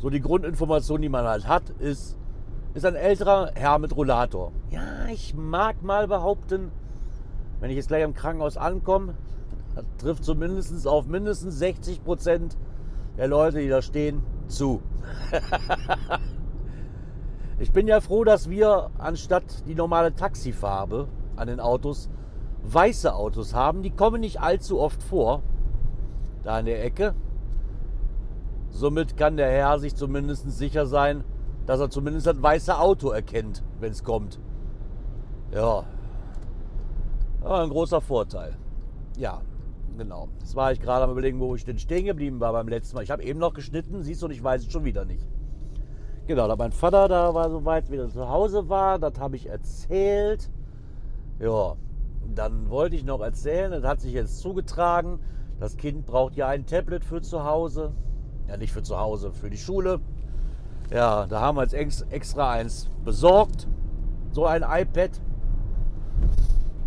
so 0.00 0.08
die 0.08 0.20
Grundinformation, 0.20 1.02
die 1.02 1.08
man 1.08 1.26
halt 1.26 1.46
hat, 1.46 1.70
ist, 1.78 2.16
ist 2.74 2.86
ein 2.86 2.94
älterer 2.94 3.50
Herr 3.54 3.78
mit 3.78 3.94
Rollator. 3.94 4.52
Ja, 4.70 5.06
ich 5.12 5.34
mag 5.34 5.82
mal 5.82 6.08
behaupten, 6.08 6.70
wenn 7.60 7.70
ich 7.70 7.76
jetzt 7.76 7.88
gleich 7.88 8.02
im 8.02 8.14
Krankenhaus 8.14 8.56
ankomme, 8.56 9.14
trifft 9.98 10.24
zumindest 10.24 10.86
auf 10.86 11.06
mindestens 11.06 11.58
60 11.58 12.02
Prozent 12.02 12.56
der 13.18 13.28
Leute, 13.28 13.58
die 13.58 13.68
da 13.68 13.82
stehen, 13.82 14.22
zu. 14.48 14.80
ich 17.58 17.70
bin 17.70 17.86
ja 17.86 18.00
froh, 18.00 18.24
dass 18.24 18.48
wir 18.48 18.90
anstatt 18.98 19.66
die 19.66 19.74
normale 19.74 20.14
Taxifarbe 20.14 21.08
an 21.36 21.48
den 21.48 21.60
Autos 21.60 22.08
weiße 22.62 23.14
Autos 23.14 23.54
haben. 23.54 23.82
Die 23.82 23.90
kommen 23.90 24.20
nicht 24.20 24.40
allzu 24.40 24.80
oft 24.80 25.02
vor, 25.02 25.42
da 26.42 26.58
in 26.58 26.66
der 26.66 26.84
Ecke. 26.84 27.14
Somit 28.70 29.16
kann 29.16 29.36
der 29.36 29.50
Herr 29.50 29.78
sich 29.78 29.94
zumindest 29.94 30.50
sicher 30.50 30.86
sein, 30.86 31.24
dass 31.66 31.80
er 31.80 31.90
zumindest 31.90 32.26
das 32.26 32.42
weiße 32.42 32.78
Auto 32.78 33.10
erkennt, 33.10 33.62
wenn 33.78 33.92
es 33.92 34.02
kommt. 34.02 34.40
Ja. 35.52 35.84
ja. 37.42 37.62
Ein 37.62 37.70
großer 37.70 38.00
Vorteil. 38.00 38.56
Ja, 39.16 39.42
genau. 39.98 40.28
Das 40.40 40.54
war 40.56 40.72
ich 40.72 40.80
gerade 40.80 41.04
am 41.04 41.10
überlegen, 41.10 41.40
wo 41.40 41.54
ich 41.54 41.64
denn 41.64 41.78
stehen 41.78 42.06
geblieben 42.06 42.40
war 42.40 42.52
beim 42.52 42.68
letzten 42.68 42.96
Mal. 42.96 43.02
Ich 43.02 43.10
habe 43.10 43.22
eben 43.22 43.38
noch 43.38 43.54
geschnitten, 43.54 44.02
siehst 44.02 44.22
du, 44.22 44.26
und 44.26 44.32
ich 44.32 44.42
weiß 44.42 44.62
es 44.62 44.72
schon 44.72 44.84
wieder 44.84 45.04
nicht. 45.04 45.26
Genau, 46.26 46.46
da 46.46 46.54
mein 46.54 46.72
Vater 46.72 47.08
da 47.08 47.34
war 47.34 47.50
soweit 47.50 47.90
wieder 47.90 48.08
zu 48.08 48.28
Hause 48.28 48.68
war, 48.68 48.98
das 48.98 49.18
habe 49.18 49.34
ich 49.36 49.46
erzählt. 49.46 50.48
Ja, 51.40 51.74
dann 52.34 52.68
wollte 52.70 52.94
ich 52.94 53.04
noch 53.04 53.20
erzählen, 53.20 53.72
das 53.72 53.82
hat 53.82 54.00
sich 54.00 54.12
jetzt 54.12 54.38
zugetragen. 54.38 55.18
Das 55.58 55.76
Kind 55.76 56.06
braucht 56.06 56.36
ja 56.36 56.46
ein 56.46 56.66
Tablet 56.66 57.04
für 57.04 57.20
zu 57.20 57.44
Hause. 57.44 57.92
Ja, 58.50 58.56
nicht 58.56 58.72
für 58.72 58.82
zu 58.82 58.98
Hause, 58.98 59.30
für 59.32 59.48
die 59.48 59.56
Schule. 59.56 60.00
Ja, 60.90 61.26
da 61.26 61.40
haben 61.40 61.56
wir 61.56 61.62
jetzt 61.62 62.04
extra 62.10 62.50
eins 62.50 62.90
besorgt. 63.04 63.68
So 64.32 64.44
ein 64.44 64.62
iPad. 64.62 65.10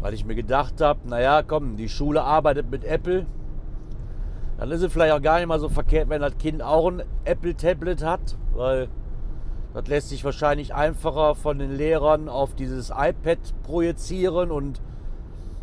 Weil 0.01 0.13
ich 0.13 0.25
mir 0.25 0.35
gedacht 0.35 0.81
habe, 0.81 1.07
naja, 1.07 1.41
komm, 1.41 1.77
die 1.77 1.87
Schule 1.87 2.21
arbeitet 2.21 2.69
mit 2.69 2.83
Apple. 2.83 3.25
Dann 4.57 4.71
ist 4.71 4.81
es 4.81 4.91
vielleicht 4.91 5.13
auch 5.13 5.21
gar 5.21 5.37
nicht 5.37 5.47
mal 5.47 5.59
so 5.59 5.69
verkehrt, 5.69 6.09
wenn 6.09 6.19
das 6.19 6.37
Kind 6.37 6.61
auch 6.61 6.91
ein 6.91 7.03
Apple-Tablet 7.23 8.03
hat. 8.03 8.37
Weil 8.53 8.89
das 9.73 9.87
lässt 9.87 10.09
sich 10.09 10.25
wahrscheinlich 10.25 10.75
einfacher 10.75 11.33
von 11.33 11.59
den 11.59 11.71
Lehrern 11.71 12.27
auf 12.27 12.55
dieses 12.55 12.89
iPad 12.89 13.39
projizieren. 13.63 14.51
Und 14.51 14.81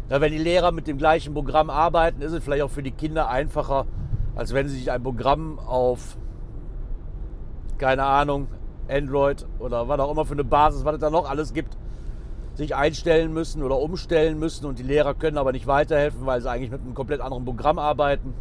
ja, 0.08 0.22
wenn 0.22 0.32
die 0.32 0.38
Lehrer 0.38 0.72
mit 0.72 0.86
dem 0.86 0.96
gleichen 0.96 1.34
Programm 1.34 1.68
arbeiten, 1.68 2.22
ist 2.22 2.32
es 2.32 2.42
vielleicht 2.42 2.62
auch 2.62 2.70
für 2.70 2.82
die 2.82 2.90
Kinder 2.90 3.28
einfacher, 3.28 3.84
als 4.34 4.54
wenn 4.54 4.68
sie 4.68 4.76
sich 4.76 4.90
ein 4.90 5.02
Programm 5.02 5.58
auf, 5.58 6.16
keine 7.78 8.04
Ahnung, 8.04 8.48
Android 8.88 9.46
oder 9.58 9.88
was 9.88 10.00
auch 10.00 10.10
immer 10.10 10.24
für 10.24 10.34
eine 10.34 10.44
Basis, 10.44 10.84
was 10.84 10.94
es 10.94 11.00
da 11.00 11.10
noch 11.10 11.28
alles 11.28 11.52
gibt, 11.52 11.76
sich 12.54 12.74
einstellen 12.74 13.32
müssen 13.32 13.62
oder 13.62 13.78
umstellen 13.78 14.38
müssen 14.38 14.66
und 14.66 14.78
die 14.78 14.82
Lehrer 14.82 15.14
können 15.14 15.38
aber 15.38 15.52
nicht 15.52 15.66
weiterhelfen, 15.66 16.26
weil 16.26 16.40
sie 16.40 16.50
eigentlich 16.50 16.70
mit 16.70 16.80
einem 16.80 16.94
komplett 16.94 17.20
anderen 17.20 17.44
Programm 17.44 17.78
arbeiten. 17.78 18.34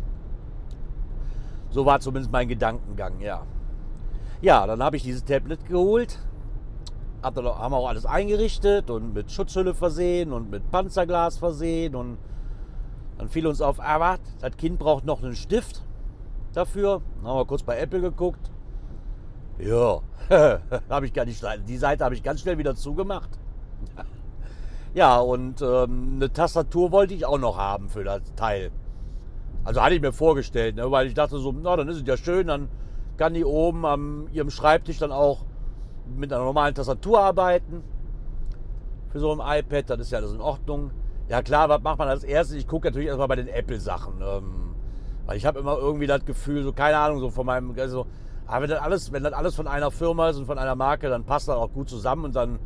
So 1.70 1.86
war 1.86 2.00
zumindest 2.00 2.32
mein 2.32 2.48
Gedankengang, 2.48 3.20
ja. 3.20 3.44
Ja, 4.42 4.66
dann 4.66 4.82
habe 4.82 4.96
ich 4.96 5.04
dieses 5.04 5.24
Tablet 5.24 5.66
geholt, 5.68 6.20
haben 7.22 7.74
auch 7.74 7.88
alles 7.88 8.06
eingerichtet 8.06 8.90
und 8.90 9.14
mit 9.14 9.32
Schutzhülle 9.32 9.74
versehen 9.74 10.32
und 10.34 10.50
mit 10.50 10.72
Panzerglas 10.72 11.38
versehen 11.38 11.94
und 11.96 12.18
dann 13.20 13.28
fiel 13.28 13.46
uns 13.46 13.62
auf, 13.62 13.82
ah, 13.82 14.18
das 14.40 14.56
Kind 14.56 14.80
braucht 14.80 15.04
noch 15.04 15.22
einen 15.22 15.36
Stift 15.36 15.84
dafür. 16.54 17.02
Dann 17.18 17.30
haben 17.30 17.38
wir 17.38 17.46
kurz 17.46 17.64
bei 17.64 17.78
Apple 17.78 18.00
geguckt. 18.00 18.50
Ja, 19.60 20.00
habe 20.90 21.06
ich 21.06 21.14
gar 21.14 21.26
nicht. 21.26 21.44
Die 21.68 21.78
Seite 21.78 22.06
habe 22.06 22.16
ich 22.16 22.24
ganz 22.24 22.40
schnell 22.40 22.58
wieder 22.58 22.76
zugemacht. 22.76 23.30
Ja, 24.96 25.20
und 25.20 25.62
ähm, 25.62 26.14
eine 26.16 26.34
Tastatur 26.34 26.92
wollte 26.92 27.14
ich 27.14 27.24
auch 27.24 27.38
noch 27.38 27.60
haben 27.60 27.90
für 27.90 28.04
das 28.04 28.22
Teil. 28.36 28.72
Also 29.64 29.84
hatte 29.84 29.94
ich 29.94 30.02
mir 30.02 30.12
vorgestellt, 30.12 30.78
ne, 30.78 30.90
weil 30.90 31.06
ich 31.06 31.14
dachte 31.14 31.38
so, 31.38 31.52
na, 31.52 31.76
dann 31.76 31.88
ist 31.90 31.98
es 31.98 32.08
ja 32.08 32.18
schön, 32.18 32.48
dann 32.48 32.70
kann 33.16 33.36
die 33.36 33.46
oben 33.46 33.86
am 33.86 34.28
ihrem 34.32 34.50
Schreibtisch 34.50 34.98
dann 34.98 35.12
auch 35.12 35.46
mit 36.08 36.34
einer 36.34 36.44
normalen 36.44 36.74
Tastatur 36.74 37.20
arbeiten. 37.20 37.84
Für 39.10 39.20
so 39.20 39.32
ein 39.32 39.60
iPad, 39.60 39.92
das 39.92 40.00
ist 40.00 40.12
ja 40.12 40.18
alles 40.18 40.34
in 40.34 40.42
Ordnung. 40.42 40.90
Ja 41.30 41.44
klar, 41.44 41.70
was 41.70 41.84
macht 41.84 42.00
man 42.00 42.08
als 42.08 42.24
erstes? 42.24 42.58
Ich 42.58 42.68
gucke 42.68 42.88
natürlich 42.88 43.08
erstmal 43.08 43.28
bei 43.28 43.36
den 43.36 43.48
Apple-Sachen. 43.48 44.16
Ähm, 44.20 44.76
weil 45.28 45.38
ich 45.38 45.46
habe 45.46 45.60
immer 45.60 45.78
irgendwie 45.78 46.08
das 46.08 46.26
Gefühl, 46.26 46.64
so 46.64 46.74
keine 46.74 46.98
Ahnung, 46.98 47.20
so 47.20 47.30
von 47.30 47.46
meinem, 47.46 47.76
also, 47.78 48.08
aber 48.48 48.64
wenn 48.64 48.70
das, 48.72 48.82
alles, 48.82 49.12
wenn 49.12 49.24
das 49.24 49.34
alles 49.34 49.56
von 49.56 49.68
einer 49.68 49.92
Firma 49.92 50.30
ist 50.30 50.38
und 50.38 50.48
von 50.48 50.58
einer 50.58 50.76
Marke, 50.76 51.08
dann 51.08 51.24
passt 51.24 51.48
das 51.48 51.56
auch 51.56 51.72
gut 51.72 51.88
zusammen 51.88 52.26
und 52.26 52.36
dann 52.36 52.58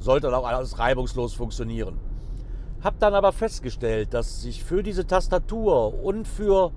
sollte 0.00 0.26
das 0.26 0.34
auch 0.34 0.48
alles 0.48 0.80
reibungslos 0.80 1.34
funktionieren. 1.34 2.00
Hab 2.82 2.98
dann 2.98 3.14
aber 3.14 3.30
festgestellt, 3.30 4.12
dass 4.14 4.44
ich 4.44 4.64
für 4.64 4.82
diese 4.82 5.06
Tastatur 5.06 6.02
und 6.02 6.26
für 6.26 6.72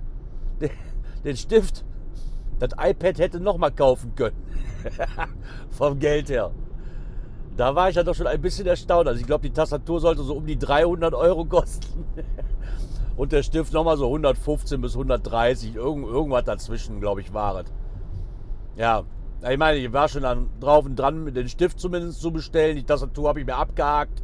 den 1.24 1.38
Stift 1.38 1.84
das 2.60 2.70
iPad 2.80 3.18
hätte 3.18 3.40
nochmal 3.40 3.72
kaufen 3.72 4.14
können. 4.14 4.38
Vom 5.72 5.98
Geld 5.98 6.30
her 6.30 6.52
da 7.58 7.76
war 7.76 7.90
ich 7.90 7.96
ja 7.96 8.04
doch 8.04 8.16
schon 8.16 8.28
ein 8.28 8.42
bisschen 8.42 8.68
erstaunt. 8.68 9.08
Also 9.08 9.20
ich 9.20 9.28
glaube, 9.28 9.44
die 9.44 9.54
Tastatur 9.54 10.00
sollte 10.00 10.24
so 10.24 10.36
um 10.36 10.46
die 10.46 10.58
300 10.58 11.14
Euro 11.14 11.46
kosten. 11.46 12.06
Und 13.18 13.32
der 13.32 13.44
Stift 13.44 13.74
nochmal 13.74 13.98
so 13.98 14.06
115 14.06 14.82
bis 14.82 14.94
130. 14.94 15.76
Irgend, 15.76 16.08
irgendwas 16.08 16.46
dazwischen, 16.46 17.00
glaube 17.02 17.22
ich, 17.22 17.34
war 17.34 17.60
es. 17.60 17.66
Ja, 18.78 19.04
ich 19.50 19.58
meine, 19.58 19.78
ich 19.78 19.92
war 19.92 20.08
schon 20.08 20.24
dann 20.24 20.50
drauf 20.60 20.86
und 20.86 20.96
dran, 20.96 21.34
den 21.34 21.50
Stift 21.50 21.80
zumindest 21.80 22.22
zu 22.22 22.32
bestellen. 22.32 22.78
Die 22.78 22.84
Tastatur 22.84 23.30
habe 23.30 23.40
ich 23.40 23.46
mir 23.46 23.56
abgehakt. 23.56 24.24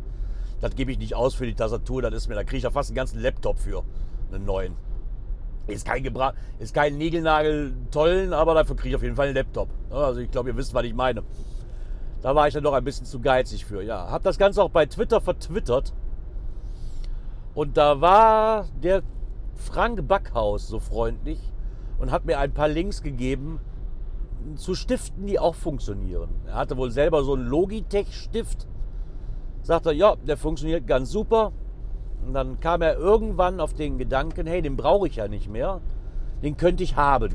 Das 0.62 0.76
gebe 0.76 0.92
ich 0.92 0.98
nicht 0.98 1.16
aus 1.16 1.36
für 1.36 1.46
die 1.46 1.54
Tastatur. 1.54 2.02
Das 2.02 2.14
ist 2.14 2.28
mir, 2.28 2.36
da 2.36 2.44
kriege 2.44 2.58
ich 2.58 2.64
ja 2.64 2.72
fast 2.72 2.90
einen 2.90 2.96
ganzen 2.96 3.20
Laptop 3.20 3.60
für. 3.60 3.84
Einen 4.32 4.46
neuen. 4.46 4.76
Ist 5.68 5.86
kein, 5.86 6.02
Gebra 6.02 6.34
ist 6.60 6.74
kein 6.74 6.98
Nägelnagel 6.98 7.74
tollen, 7.92 8.32
aber 8.32 8.54
dafür 8.54 8.76
kriege 8.78 8.90
ich 8.90 8.96
auf 8.96 9.04
jeden 9.04 9.16
Fall 9.16 9.28
einen 9.28 9.36
Laptop. 9.36 9.70
Also 9.92 10.22
ich 10.22 10.32
glaube, 10.32 10.50
ihr 10.50 10.56
wisst, 10.56 10.74
was 10.74 10.86
ich 10.86 10.94
meine. 10.94 11.24
Da 12.22 12.36
war 12.36 12.48
ich 12.48 12.54
dann 12.54 12.64
doch 12.64 12.74
ein 12.74 12.84
bisschen 12.84 13.06
zu 13.06 13.20
geizig 13.20 13.66
für. 13.66 13.82
Ja, 13.84 14.10
habe 14.10 14.24
das 14.24 14.38
Ganze 14.38 14.64
auch 14.64 14.70
bei 14.70 14.86
Twitter 14.86 15.22
vertwittert. 15.22 15.94
Und 17.54 17.78
da 17.78 18.02
war 18.02 18.66
der 18.84 19.02
Frank 19.56 20.08
Backhaus 20.08 20.68
so 20.68 20.80
freundlich 20.80 21.40
und 22.00 22.12
hat 22.12 22.26
mir 22.26 22.40
ein 22.40 22.54
paar 22.54 22.68
Links 22.68 23.02
gegeben 23.02 23.60
zu 24.56 24.76
Stiften, 24.76 25.26
die 25.26 25.40
auch 25.40 25.56
funktionieren. 25.56 26.30
Er 26.46 26.56
hatte 26.56 26.78
wohl 26.78 26.92
selber 26.92 27.24
so 27.24 27.34
einen 27.34 27.48
Logitech-Stift. 27.48 28.68
Sagt 29.64 29.88
er, 29.88 29.92
ja, 29.92 30.16
der 30.16 30.38
funktioniert 30.38 30.88
ganz 30.88 31.12
super. 31.12 31.52
Und 32.26 32.34
dann 32.34 32.60
kam 32.60 32.82
er 32.82 32.98
irgendwann 32.98 33.60
auf 33.60 33.74
den 33.74 33.98
Gedanken, 33.98 34.48
hey, 34.48 34.62
den 34.62 34.78
brauche 34.78 35.08
ich 35.08 35.18
ja 35.18 35.28
nicht 35.28 35.50
mehr. 35.50 35.82
Den 36.44 36.58
könnte 36.58 36.84
ich 36.84 36.96
haben. 36.96 37.34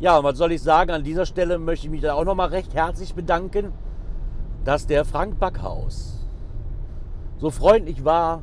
Ja, 0.00 0.16
und 0.16 0.24
was 0.24 0.38
soll 0.38 0.52
ich 0.52 0.62
sagen? 0.62 0.90
An 0.92 1.04
dieser 1.04 1.26
Stelle 1.26 1.58
möchte 1.58 1.86
ich 1.86 1.90
mich 1.90 2.00
da 2.00 2.14
auch 2.14 2.24
nochmal 2.24 2.48
recht 2.48 2.74
herzlich 2.74 3.14
bedanken, 3.14 3.74
dass 4.64 4.86
der 4.86 5.04
Frank 5.04 5.38
Backhaus 5.38 6.26
so 7.36 7.50
freundlich 7.50 8.02
war, 8.02 8.42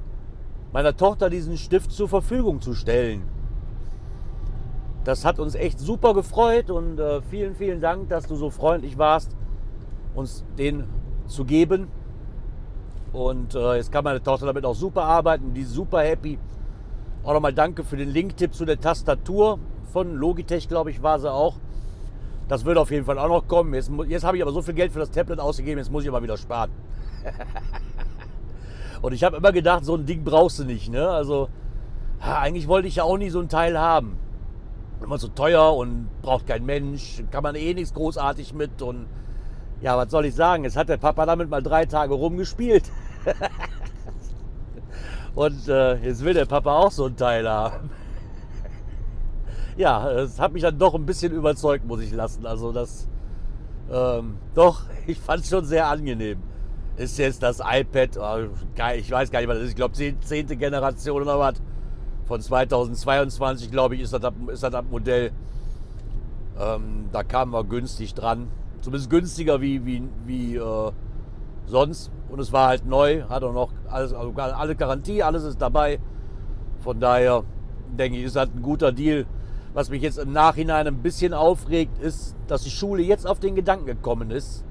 meiner 0.71 0.95
Tochter 0.95 1.31
diesen 1.31 1.57
Stift 1.57 1.91
zur 1.91 2.07
Verfügung 2.07 2.61
zu 2.61 2.75
stellen. 2.75 3.23
Das 5.03 5.25
hat 5.25 5.39
uns 5.39 5.55
echt 5.55 5.79
super 5.79 6.13
gefreut 6.13 6.69
und 6.69 6.99
äh, 6.99 7.21
vielen, 7.23 7.55
vielen 7.55 7.81
Dank, 7.81 8.09
dass 8.09 8.27
du 8.27 8.35
so 8.35 8.51
freundlich 8.51 8.99
warst, 8.99 9.35
uns 10.13 10.43
den 10.59 10.83
zu 11.25 11.43
geben. 11.43 11.87
Und 13.13 13.55
äh, 13.55 13.77
jetzt 13.77 13.91
kann 13.91 14.03
meine 14.03 14.21
Tochter 14.21 14.45
damit 14.45 14.63
auch 14.65 14.75
super 14.75 15.05
arbeiten, 15.05 15.55
die 15.55 15.61
ist 15.61 15.71
super 15.71 16.01
happy. 16.01 16.37
Auch 17.23 17.33
nochmal 17.33 17.53
danke 17.53 17.83
für 17.83 17.97
den 17.97 18.09
Link-Tipp 18.09 18.53
zu 18.53 18.65
der 18.65 18.79
Tastatur 18.79 19.57
von 19.91 20.15
Logitech, 20.15 20.67
glaube 20.67 20.91
ich, 20.91 21.01
war 21.01 21.19
sie 21.19 21.31
auch. 21.31 21.55
Das 22.47 22.65
wird 22.65 22.77
auf 22.77 22.91
jeden 22.91 23.05
Fall 23.05 23.19
auch 23.19 23.27
noch 23.27 23.47
kommen. 23.47 23.73
Jetzt, 23.73 23.91
jetzt 24.07 24.23
habe 24.23 24.37
ich 24.37 24.43
aber 24.43 24.51
so 24.51 24.61
viel 24.61 24.73
Geld 24.73 24.91
für 24.91 24.99
das 24.99 25.11
Tablet 25.11 25.39
ausgegeben, 25.39 25.79
jetzt 25.79 25.91
muss 25.91 26.03
ich 26.03 26.09
aber 26.09 26.23
wieder 26.23 26.37
sparen. 26.37 26.71
Und 29.01 29.13
ich 29.13 29.23
habe 29.23 29.37
immer 29.37 29.51
gedacht, 29.51 29.85
so 29.85 29.95
ein 29.95 30.05
Ding 30.05 30.23
brauchst 30.23 30.59
du 30.59 30.63
nicht. 30.63 30.89
Ne? 30.89 31.07
Also, 31.07 31.49
eigentlich 32.19 32.67
wollte 32.67 32.87
ich 32.87 32.95
ja 32.95 33.03
auch 33.03 33.17
nie 33.17 33.29
so 33.29 33.39
ein 33.39 33.49
Teil 33.49 33.77
haben. 33.77 34.17
Immer 35.01 35.19
so 35.19 35.27
teuer 35.27 35.75
und 35.75 36.09
braucht 36.23 36.47
kein 36.47 36.65
Mensch, 36.65 37.23
kann 37.29 37.43
man 37.43 37.53
eh 37.53 37.75
nichts 37.75 37.93
großartig 37.93 38.53
mit. 38.53 38.81
Und 38.81 39.05
ja, 39.81 39.95
was 39.95 40.09
soll 40.09 40.25
ich 40.25 40.33
sagen? 40.33 40.63
Jetzt 40.63 40.75
hat 40.75 40.89
der 40.89 40.97
Papa 40.97 41.27
damit 41.27 41.49
mal 41.49 41.61
drei 41.61 41.85
Tage 41.85 42.15
rumgespielt. 42.15 42.85
und 45.35 45.67
äh, 45.67 45.97
jetzt 45.97 46.23
will 46.23 46.33
der 46.33 46.45
Papa 46.45 46.75
auch 46.75 46.91
so 46.91 47.05
ein 47.05 47.15
Teil 47.15 47.47
haben. 47.47 47.91
Ja, 49.77 50.09
es 50.11 50.39
hat 50.39 50.53
mich 50.53 50.63
dann 50.63 50.77
doch 50.77 50.95
ein 50.95 51.05
bisschen 51.05 51.31
überzeugt, 51.31 51.85
muss 51.85 52.01
ich 52.01 52.11
lassen. 52.11 52.45
Also 52.45 52.71
das, 52.71 53.07
ähm, 53.91 54.37
doch, 54.53 54.83
ich 55.07 55.19
fand 55.19 55.43
es 55.43 55.49
schon 55.49 55.65
sehr 55.65 55.87
angenehm 55.87 56.41
ist 56.97 57.17
jetzt 57.19 57.43
das 57.43 57.59
iPad, 57.59 58.17
oh, 58.17 58.47
ich 58.95 59.11
weiß 59.11 59.31
gar 59.31 59.39
nicht, 59.39 59.47
was 59.47 59.57
das 59.57 59.65
ist, 59.65 59.69
ich 59.71 59.75
glaube, 59.75 59.93
zehnte 59.93 60.57
Generation 60.57 61.21
oder 61.21 61.39
was. 61.39 61.61
Von 62.25 62.41
2022, 62.41 63.71
glaube 63.71 63.95
ich, 63.95 64.01
ist 64.01 64.13
das, 64.13 64.33
ist 64.51 64.63
das, 64.63 64.83
Modell. 64.89 65.31
Ähm, 66.59 67.05
da 67.11 67.23
kamen 67.23 67.53
wir 67.53 67.63
günstig 67.63 68.15
dran. 68.15 68.47
Zumindest 68.81 69.09
günstiger 69.09 69.61
wie, 69.61 69.85
wie, 69.85 70.03
wie 70.25 70.55
äh, 70.55 70.91
sonst. 71.67 72.11
Und 72.29 72.39
es 72.39 72.51
war 72.51 72.67
halt 72.69 72.85
neu, 72.85 73.23
hat 73.29 73.43
auch 73.43 73.53
noch 73.53 73.71
alles, 73.87 74.11
also 74.11 74.33
alle 74.35 74.75
Garantie, 74.75 75.23
alles 75.23 75.43
ist 75.43 75.61
dabei. 75.61 75.99
Von 76.79 76.99
daher 76.99 77.43
denke 77.97 78.17
ich, 78.17 78.25
ist 78.25 78.35
das 78.35 78.49
ein 78.49 78.61
guter 78.61 78.91
Deal. 78.91 79.25
Was 79.77 79.91
mich 79.91 80.01
jetzt 80.01 80.17
im 80.17 80.33
Nachhinein 80.33 80.87
ein 80.87 81.03
bisschen 81.03 81.35
aufregt, 81.35 81.99
ist, 81.99 82.35
dass 82.47 82.63
die 82.63 82.71
Schule 82.71 83.03
jetzt 83.03 83.27
auf 83.27 83.39
den 83.39 83.53
Gedanken 83.53 83.85
gekommen 83.85 84.31
ist, 84.31 84.65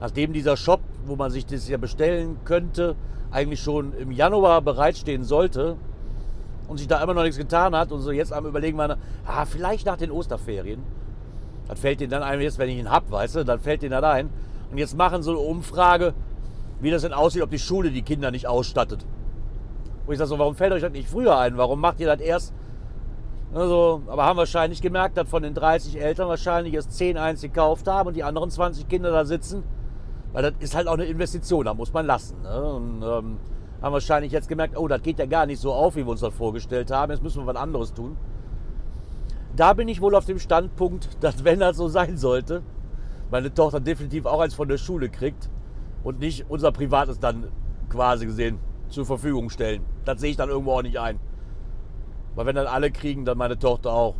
nachdem 0.00 0.32
dieser 0.32 0.56
Shop, 0.56 0.80
wo 1.06 1.14
man 1.14 1.30
sich 1.30 1.46
das 1.46 1.68
ja 1.68 1.76
bestellen 1.76 2.38
könnte, 2.44 2.96
eigentlich 3.30 3.62
schon 3.62 3.92
im 3.92 4.10
Januar 4.10 4.60
bereitstehen 4.60 5.22
sollte 5.22 5.76
und 6.66 6.78
sich 6.78 6.88
da 6.88 7.00
immer 7.00 7.14
noch 7.14 7.22
nichts 7.22 7.38
getan 7.38 7.76
hat 7.76 7.92
und 7.92 8.00
so 8.00 8.10
jetzt 8.10 8.32
am 8.32 8.46
überlegen 8.46 8.76
war, 8.76 8.96
ah, 9.24 9.44
vielleicht 9.44 9.86
nach 9.86 9.96
den 9.96 10.10
Osterferien. 10.10 10.82
Das 11.68 11.78
fällt 11.78 12.00
denen 12.00 12.10
dann 12.10 12.24
ein, 12.24 12.40
jetzt 12.40 12.58
wenn 12.58 12.68
ich 12.68 12.78
ihn 12.78 12.90
hab, 12.90 13.08
weißt 13.12 13.36
du, 13.36 13.44
dann 13.44 13.60
fällt 13.60 13.82
denen 13.82 13.92
das 13.92 14.02
ein. 14.02 14.28
Und 14.72 14.78
jetzt 14.78 14.96
machen 14.96 15.22
so 15.22 15.30
eine 15.30 15.38
Umfrage, 15.38 16.14
wie 16.80 16.90
das 16.90 17.02
denn 17.02 17.12
aussieht, 17.12 17.42
ob 17.42 17.50
die 17.50 17.60
Schule 17.60 17.92
die 17.92 18.02
Kinder 18.02 18.32
nicht 18.32 18.48
ausstattet. 18.48 19.06
Wo 20.04 20.10
ich 20.10 20.18
sage 20.18 20.30
so, 20.30 20.38
warum 20.40 20.56
fällt 20.56 20.72
euch 20.72 20.82
das 20.82 20.90
nicht 20.90 21.08
früher 21.08 21.38
ein? 21.38 21.56
Warum 21.56 21.80
macht 21.80 22.00
ihr 22.00 22.08
das 22.08 22.18
erst? 22.20 22.52
Also, 23.52 24.02
aber 24.06 24.24
haben 24.24 24.36
wahrscheinlich 24.36 24.82
gemerkt, 24.82 25.16
dass 25.16 25.28
von 25.28 25.42
den 25.42 25.54
30 25.54 26.00
Eltern 26.00 26.28
wahrscheinlich 26.28 26.74
erst 26.74 26.92
10 26.92 27.16
eins 27.16 27.40
gekauft 27.40 27.88
haben 27.88 28.08
und 28.08 28.14
die 28.14 28.22
anderen 28.22 28.50
20 28.50 28.88
Kinder 28.88 29.10
da 29.10 29.24
sitzen 29.24 29.64
weil 30.32 30.42
das 30.42 30.52
ist 30.60 30.74
halt 30.74 30.88
auch 30.88 30.94
eine 30.94 31.04
Investition, 31.04 31.64
da 31.64 31.74
muss 31.74 31.92
man 31.92 32.06
lassen. 32.06 32.42
Ne? 32.42 32.62
Und, 32.62 33.02
ähm, 33.02 33.38
haben 33.80 33.92
wahrscheinlich 33.92 34.32
jetzt 34.32 34.48
gemerkt, 34.48 34.76
oh, 34.76 34.88
das 34.88 35.02
geht 35.02 35.18
ja 35.18 35.26
gar 35.26 35.46
nicht 35.46 35.60
so 35.60 35.72
auf, 35.72 35.94
wie 35.96 36.04
wir 36.04 36.10
uns 36.10 36.20
das 36.20 36.34
vorgestellt 36.34 36.90
haben. 36.90 37.12
Jetzt 37.12 37.22
müssen 37.22 37.42
wir 37.42 37.46
was 37.46 37.56
anderes 37.56 37.94
tun. 37.94 38.16
Da 39.54 39.72
bin 39.72 39.88
ich 39.88 40.00
wohl 40.00 40.14
auf 40.14 40.24
dem 40.24 40.38
Standpunkt, 40.38 41.08
dass 41.20 41.44
wenn 41.44 41.60
das 41.60 41.76
so 41.76 41.88
sein 41.88 42.16
sollte, 42.16 42.62
meine 43.30 43.52
Tochter 43.52 43.80
definitiv 43.80 44.26
auch 44.26 44.40
eins 44.40 44.54
von 44.54 44.68
der 44.68 44.78
Schule 44.78 45.08
kriegt 45.08 45.48
und 46.02 46.18
nicht 46.18 46.46
unser 46.48 46.72
Privates 46.72 47.20
dann 47.20 47.48
quasi 47.88 48.26
gesehen 48.26 48.58
zur 48.88 49.06
Verfügung 49.06 49.50
stellen. 49.50 49.84
Das 50.04 50.20
sehe 50.20 50.30
ich 50.30 50.36
dann 50.36 50.48
irgendwo 50.48 50.72
auch 50.72 50.82
nicht 50.82 50.98
ein. 50.98 51.20
Weil 52.38 52.46
wenn 52.46 52.54
dann 52.54 52.68
alle 52.68 52.92
kriegen, 52.92 53.24
dann 53.24 53.36
meine 53.36 53.58
Tochter 53.58 53.92
auch. 53.92 54.14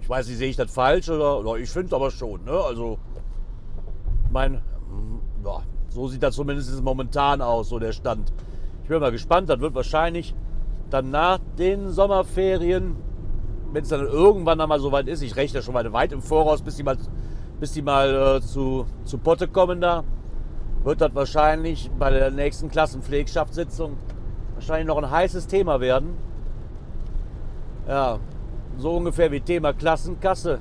Ich 0.00 0.08
weiß 0.08 0.26
nicht, 0.28 0.38
sehe 0.38 0.48
ich 0.48 0.56
das 0.56 0.72
falsch 0.72 1.10
oder, 1.10 1.40
oder 1.40 1.56
ich 1.56 1.68
finde 1.68 1.88
es 1.88 1.92
aber 1.92 2.10
schon. 2.10 2.42
Ne? 2.46 2.52
Also 2.52 2.98
meine, 4.32 4.62
ja, 5.44 5.60
so 5.90 6.08
sieht 6.08 6.22
das 6.22 6.34
zumindest 6.34 6.82
momentan 6.82 7.42
aus, 7.42 7.68
so 7.68 7.78
der 7.78 7.92
Stand. 7.92 8.32
Ich 8.82 8.88
bin 8.88 8.98
mal 8.98 9.12
gespannt, 9.12 9.50
das 9.50 9.60
wird 9.60 9.74
wahrscheinlich 9.74 10.34
dann 10.88 11.10
nach 11.10 11.38
den 11.58 11.90
Sommerferien, 11.90 12.96
wenn 13.74 13.82
es 13.82 13.90
dann 13.90 14.00
irgendwann 14.00 14.58
einmal 14.58 14.80
so 14.80 14.90
weit 14.90 15.06
ist, 15.06 15.20
ich 15.20 15.36
rechne 15.36 15.60
schon 15.60 15.74
mal 15.74 15.92
weit 15.92 16.12
im 16.12 16.22
Voraus, 16.22 16.62
bis 16.62 16.76
die 16.76 16.82
mal, 16.82 16.96
bis 17.60 17.72
die 17.72 17.82
mal 17.82 18.38
äh, 18.38 18.40
zu, 18.40 18.86
zu 19.04 19.18
Potte 19.18 19.48
kommen 19.48 19.82
da, 19.82 20.02
wird 20.82 21.02
das 21.02 21.14
wahrscheinlich 21.14 21.90
bei 21.98 22.08
der 22.08 22.30
nächsten 22.30 22.70
Klassenpflegschaftssitzung 22.70 23.98
wahrscheinlich 24.54 24.86
noch 24.86 24.96
ein 24.96 25.10
heißes 25.10 25.46
Thema 25.46 25.80
werden. 25.80 26.33
Ja, 27.86 28.18
so 28.78 28.96
ungefähr 28.96 29.30
wie 29.30 29.40
Thema 29.40 29.72
Klassenkasse. 29.72 30.58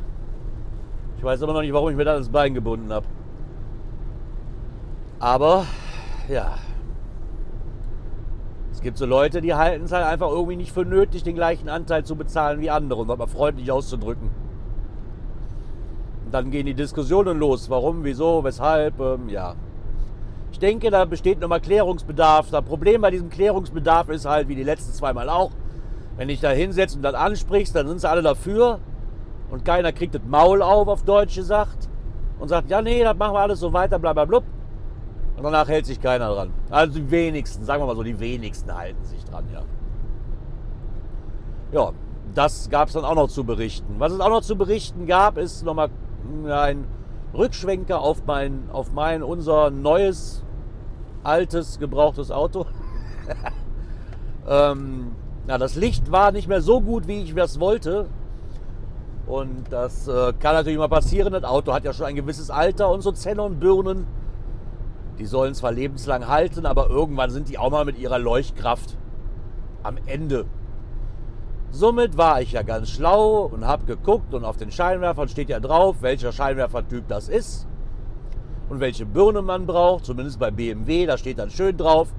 Ich 1.17 1.23
weiß 1.23 1.41
aber 1.43 1.53
noch 1.53 1.62
nicht, 1.62 1.73
warum 1.73 1.89
ich 1.89 1.95
mir 1.95 2.05
das 2.05 2.17
ins 2.17 2.29
Bein 2.29 2.53
gebunden 2.53 2.91
habe. 2.91 3.05
Aber 5.19 5.65
ja, 6.27 6.55
es 8.73 8.81
gibt 8.81 8.97
so 8.97 9.05
Leute, 9.05 9.39
die 9.39 9.53
halten 9.53 9.86
es 9.86 9.93
halt 9.93 10.05
einfach 10.05 10.29
irgendwie 10.29 10.57
nicht 10.57 10.73
für 10.73 10.83
nötig, 10.83 11.23
den 11.23 11.36
gleichen 11.36 11.69
Anteil 11.69 12.03
zu 12.03 12.17
bezahlen 12.17 12.59
wie 12.59 12.69
andere, 12.69 13.01
um 13.01 13.07
das 13.07 13.17
mal 13.17 13.27
freundlich 13.27 13.71
auszudrücken. 13.71 14.29
Und 16.25 16.33
dann 16.33 16.51
gehen 16.51 16.65
die 16.65 16.73
Diskussionen 16.73 17.39
los. 17.39 17.69
Warum, 17.69 18.03
wieso, 18.03 18.43
weshalb, 18.43 18.99
ähm, 18.99 19.29
ja. 19.29 19.55
Ich 20.51 20.59
denke, 20.59 20.91
da 20.91 21.05
besteht 21.05 21.39
nochmal 21.39 21.62
Klärungsbedarf. 21.62 22.49
Das 22.51 22.65
Problem 22.65 23.01
bei 23.01 23.12
diesem 23.12 23.29
Klärungsbedarf 23.29 24.09
ist 24.09 24.25
halt, 24.25 24.49
wie 24.49 24.55
die 24.55 24.63
letzten 24.63 24.91
zweimal 24.91 25.29
auch, 25.29 25.51
wenn 26.17 26.30
ich 26.30 26.39
da 26.39 26.49
hinsetze 26.49 26.97
und 26.97 27.04
dann 27.04 27.15
ansprichst, 27.15 27.76
dann 27.76 27.88
sind 27.88 28.02
sie 28.02 28.10
alle 28.10 28.21
dafür 28.21 28.80
und 29.49 29.65
keiner 29.65 29.91
kriegt 29.91 30.15
das 30.15 30.21
Maul 30.26 30.62
auf, 30.62 30.88
auf 30.88 31.04
Deutsch 31.04 31.36
gesagt, 31.36 31.89
und 32.39 32.49
sagt, 32.49 32.69
ja, 32.69 32.82
nee, 32.82 33.04
das 33.04 33.15
machen 33.15 33.36
wir 33.36 33.39
alles 33.39 33.60
so 33.60 33.71
weiter, 33.71 33.99
bla 33.99 34.12
bla 34.12 34.26
blub. 34.26 34.43
Und 35.38 35.43
danach 35.43 35.67
hält 35.67 35.86
sich 35.86 36.02
keiner 36.02 36.30
dran. 36.34 36.52
Also 36.69 36.99
die 36.99 37.10
wenigsten, 37.10 37.63
sagen 37.63 37.82
wir 37.82 37.88
mal 37.88 37.95
so, 37.95 38.04
die 38.04 38.19
wenigsten 38.19 38.76
halten 38.76 39.04
sich 39.06 39.23
dran, 39.26 39.45
ja. 39.54 39.62
Ja, 41.71 41.91
das 42.36 42.69
gab 42.69 42.89
es 42.89 42.95
dann 42.95 43.06
auch 43.06 43.15
noch 43.15 43.30
zu 43.30 43.43
berichten. 43.43 43.95
Was 43.97 44.12
es 44.12 44.19
auch 44.19 44.30
noch 44.30 44.41
zu 44.41 44.56
berichten 44.58 45.08
gab, 45.08 45.38
ist 45.38 45.63
nochmal 45.63 45.89
ein 46.47 46.86
Rückschwenker 47.34 47.99
auf 47.99 48.26
mein, 48.26 48.69
auf 48.71 48.91
mein, 48.91 49.23
unser 49.23 49.69
neues, 49.69 50.43
altes, 51.23 51.80
gebrauchtes 51.80 52.30
Auto. 52.30 52.65
ähm, 54.47 55.15
ja, 55.47 55.58
das 55.58 55.75
Licht 55.75 56.12
war 56.12 56.32
nicht 56.32 56.47
mehr 56.47 56.62
so 56.62 56.82
gut, 56.82 57.08
wie 57.08 57.23
ich 57.23 57.34
das 57.36 57.60
wollte. 57.60 58.08
Und 59.25 59.71
das 59.71 60.08
äh, 60.08 60.34
kann 60.39 60.53
natürlich 60.56 60.77
mal 60.77 60.89
passieren. 60.89 61.34
Das 61.34 61.43
Auto 61.43 61.73
hat 61.73 61.86
ja 61.86 61.93
schon 61.93 62.08
ein 62.08 62.15
gewisses 62.15 62.49
Alter 62.49 62.89
und 62.89 63.01
so 63.01 63.12
Xenon-Birnen 63.12 64.06
die 65.19 65.25
sollen 65.25 65.53
zwar 65.53 65.71
lebenslang 65.71 66.27
halten, 66.27 66.65
aber 66.65 66.89
irgendwann 66.89 67.29
sind 67.29 67.49
die 67.49 67.58
auch 67.58 67.71
mal 67.71 67.86
mit 67.86 67.97
ihrer 67.97 68.19
Leuchtkraft 68.19 68.97
am 69.84 69.97
Ende. 70.06 70.45
Somit 71.71 72.17
war 72.17 72.41
ich 72.41 72.51
ja 72.51 72.62
ganz 72.62 72.89
schlau 72.89 73.45
und 73.45 73.65
habe 73.65 73.86
geguckt 73.86 74.34
und 74.34 74.45
auf 74.45 74.58
den 74.58 74.71
Scheinwerfern 74.71 75.27
steht 75.27 75.49
ja 75.49 75.60
drauf, 75.60 75.97
welcher 76.01 76.32
Scheinwerfertyp 76.32 77.08
das 77.08 77.29
ist 77.29 77.67
und 78.69 78.79
welche 78.79 79.06
Birne 79.06 79.41
man 79.41 79.65
braucht. 79.65 80.06
Zumindest 80.06 80.39
bei 80.39 80.51
BMW, 80.51 81.06
da 81.06 81.17
steht 81.17 81.39
dann 81.39 81.49
schön 81.49 81.77
drauf 81.77 82.13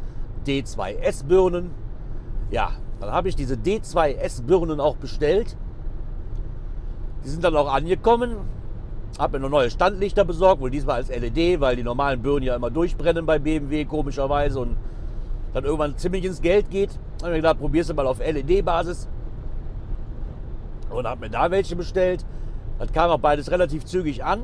D2S-Birnen. 0.47 1.71
Ja, 2.51 2.73
dann 3.01 3.11
habe 3.11 3.29
ich 3.29 3.37
diese 3.37 3.55
D2S-Birnen 3.55 4.81
auch 4.81 4.97
bestellt. 4.97 5.57
Die 7.25 7.29
sind 7.29 7.45
dann 7.45 7.57
auch 7.57 7.73
angekommen. 7.73 8.37
Habe 9.19 9.39
mir 9.39 9.45
noch 9.45 9.51
neue 9.51 9.71
Standlichter 9.71 10.25
besorgt, 10.25 10.61
wohl 10.61 10.71
diesmal 10.71 10.97
als 10.97 11.09
LED, 11.09 11.61
weil 11.61 11.77
die 11.77 11.83
normalen 11.83 12.21
Birnen 12.23 12.43
ja 12.43 12.57
immer 12.57 12.71
durchbrennen 12.71 13.27
bei 13.27 13.39
BMW, 13.39 13.85
komischerweise. 13.85 14.61
Und 14.61 14.77
dann 15.53 15.65
irgendwann 15.65 15.97
ziemlich 15.97 16.25
ins 16.25 16.41
Geld 16.43 16.71
geht. 16.71 16.99
Habe 17.21 17.31
mir 17.31 17.39
gedacht, 17.39 17.59
probierst 17.59 17.91
du 17.91 17.95
mal 17.95 18.07
auf 18.07 18.19
LED-Basis. 18.19 19.09
Und 20.91 21.07
habe 21.07 21.21
mir 21.21 21.31
da 21.31 21.51
welche 21.51 21.77
bestellt. 21.77 22.25
Das 22.79 22.93
kam 22.93 23.11
auch 23.11 23.19
beides 23.19 23.51
relativ 23.51 23.85
zügig 23.85 24.25
an. 24.25 24.43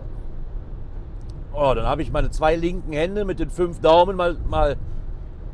Oh, 1.52 1.72
dann 1.74 1.84
habe 1.84 2.02
ich 2.02 2.12
meine 2.12 2.30
zwei 2.30 2.54
linken 2.54 2.92
Hände 2.92 3.24
mit 3.24 3.40
den 3.40 3.50
fünf 3.50 3.80
Daumen 3.80 4.16
mal, 4.16 4.36
mal 4.48 4.76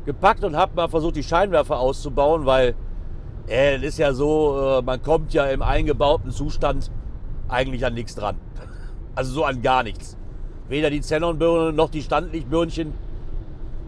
gepackt 0.05 0.43
und 0.43 0.55
habe 0.55 0.75
mal 0.75 0.87
versucht, 0.87 1.15
die 1.15 1.23
Scheinwerfer 1.23 1.79
auszubauen, 1.79 2.45
weil 2.45 2.75
äh, 3.47 3.75
es 3.75 3.83
ist 3.83 3.99
ja 3.99 4.13
so, 4.13 4.79
äh, 4.79 4.81
man 4.81 5.01
kommt 5.01 5.33
ja 5.33 5.45
im 5.45 5.61
eingebauten 5.61 6.31
Zustand 6.31 6.91
eigentlich 7.47 7.85
an 7.85 7.93
nichts 7.93 8.15
dran. 8.15 8.35
Also 9.15 9.31
so 9.31 9.43
an 9.45 9.61
gar 9.61 9.83
nichts. 9.83 10.17
Weder 10.67 10.89
die 10.89 10.99
Xenon-Birne 10.99 11.71
noch 11.71 11.89
die 11.89 12.01
Standlichtbirnchen. 12.01 12.93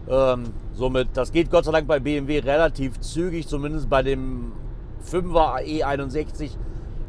Ähm, 0.08 0.44
somit, 0.72 1.08
das 1.14 1.30
geht 1.30 1.50
Gott 1.50 1.66
sei 1.66 1.72
Dank 1.72 1.86
bei 1.86 2.00
BMW 2.00 2.38
relativ 2.38 2.98
zügig, 3.00 3.46
zumindest 3.46 3.90
bei 3.90 4.02
dem 4.02 4.52
5er 5.04 5.62
E61. 5.62 6.52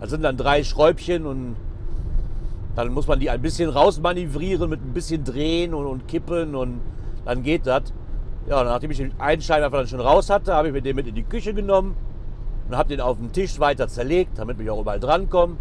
Das 0.01 0.09
sind 0.09 0.23
dann 0.23 0.35
drei 0.35 0.63
Schräubchen 0.63 1.25
und 1.25 1.55
dann 2.75 2.93
muss 2.93 3.07
man 3.07 3.19
die 3.19 3.29
ein 3.29 3.41
bisschen 3.41 3.69
rausmanövrieren 3.69 4.69
mit 4.69 4.81
ein 4.81 4.93
bisschen 4.93 5.23
drehen 5.23 5.73
und, 5.73 5.85
und 5.85 6.07
kippen 6.07 6.55
und 6.55 6.81
dann 7.25 7.43
geht 7.43 7.65
das. 7.65 7.93
Ja, 8.47 8.63
nachdem 8.63 8.91
ich 8.91 8.97
den 8.97 9.13
einen 9.19 9.41
Scheinwerfer 9.41 9.77
dann 9.77 9.87
schon 9.87 9.99
raus 9.99 10.29
hatte, 10.29 10.53
habe 10.53 10.67
ich 10.67 10.73
mir 10.73 10.81
den 10.81 10.95
mit 10.95 11.07
in 11.07 11.15
die 11.15 11.23
Küche 11.23 11.53
genommen 11.53 11.95
und 12.67 12.77
habe 12.77 12.89
den 12.89 13.01
auf 13.01 13.17
dem 13.17 13.31
Tisch 13.31 13.59
weiter 13.59 13.87
zerlegt, 13.87 14.37
damit 14.37 14.59
ich 14.59 14.69
auch 14.69 14.81
überall 14.81 14.99
drankomme. 14.99 15.57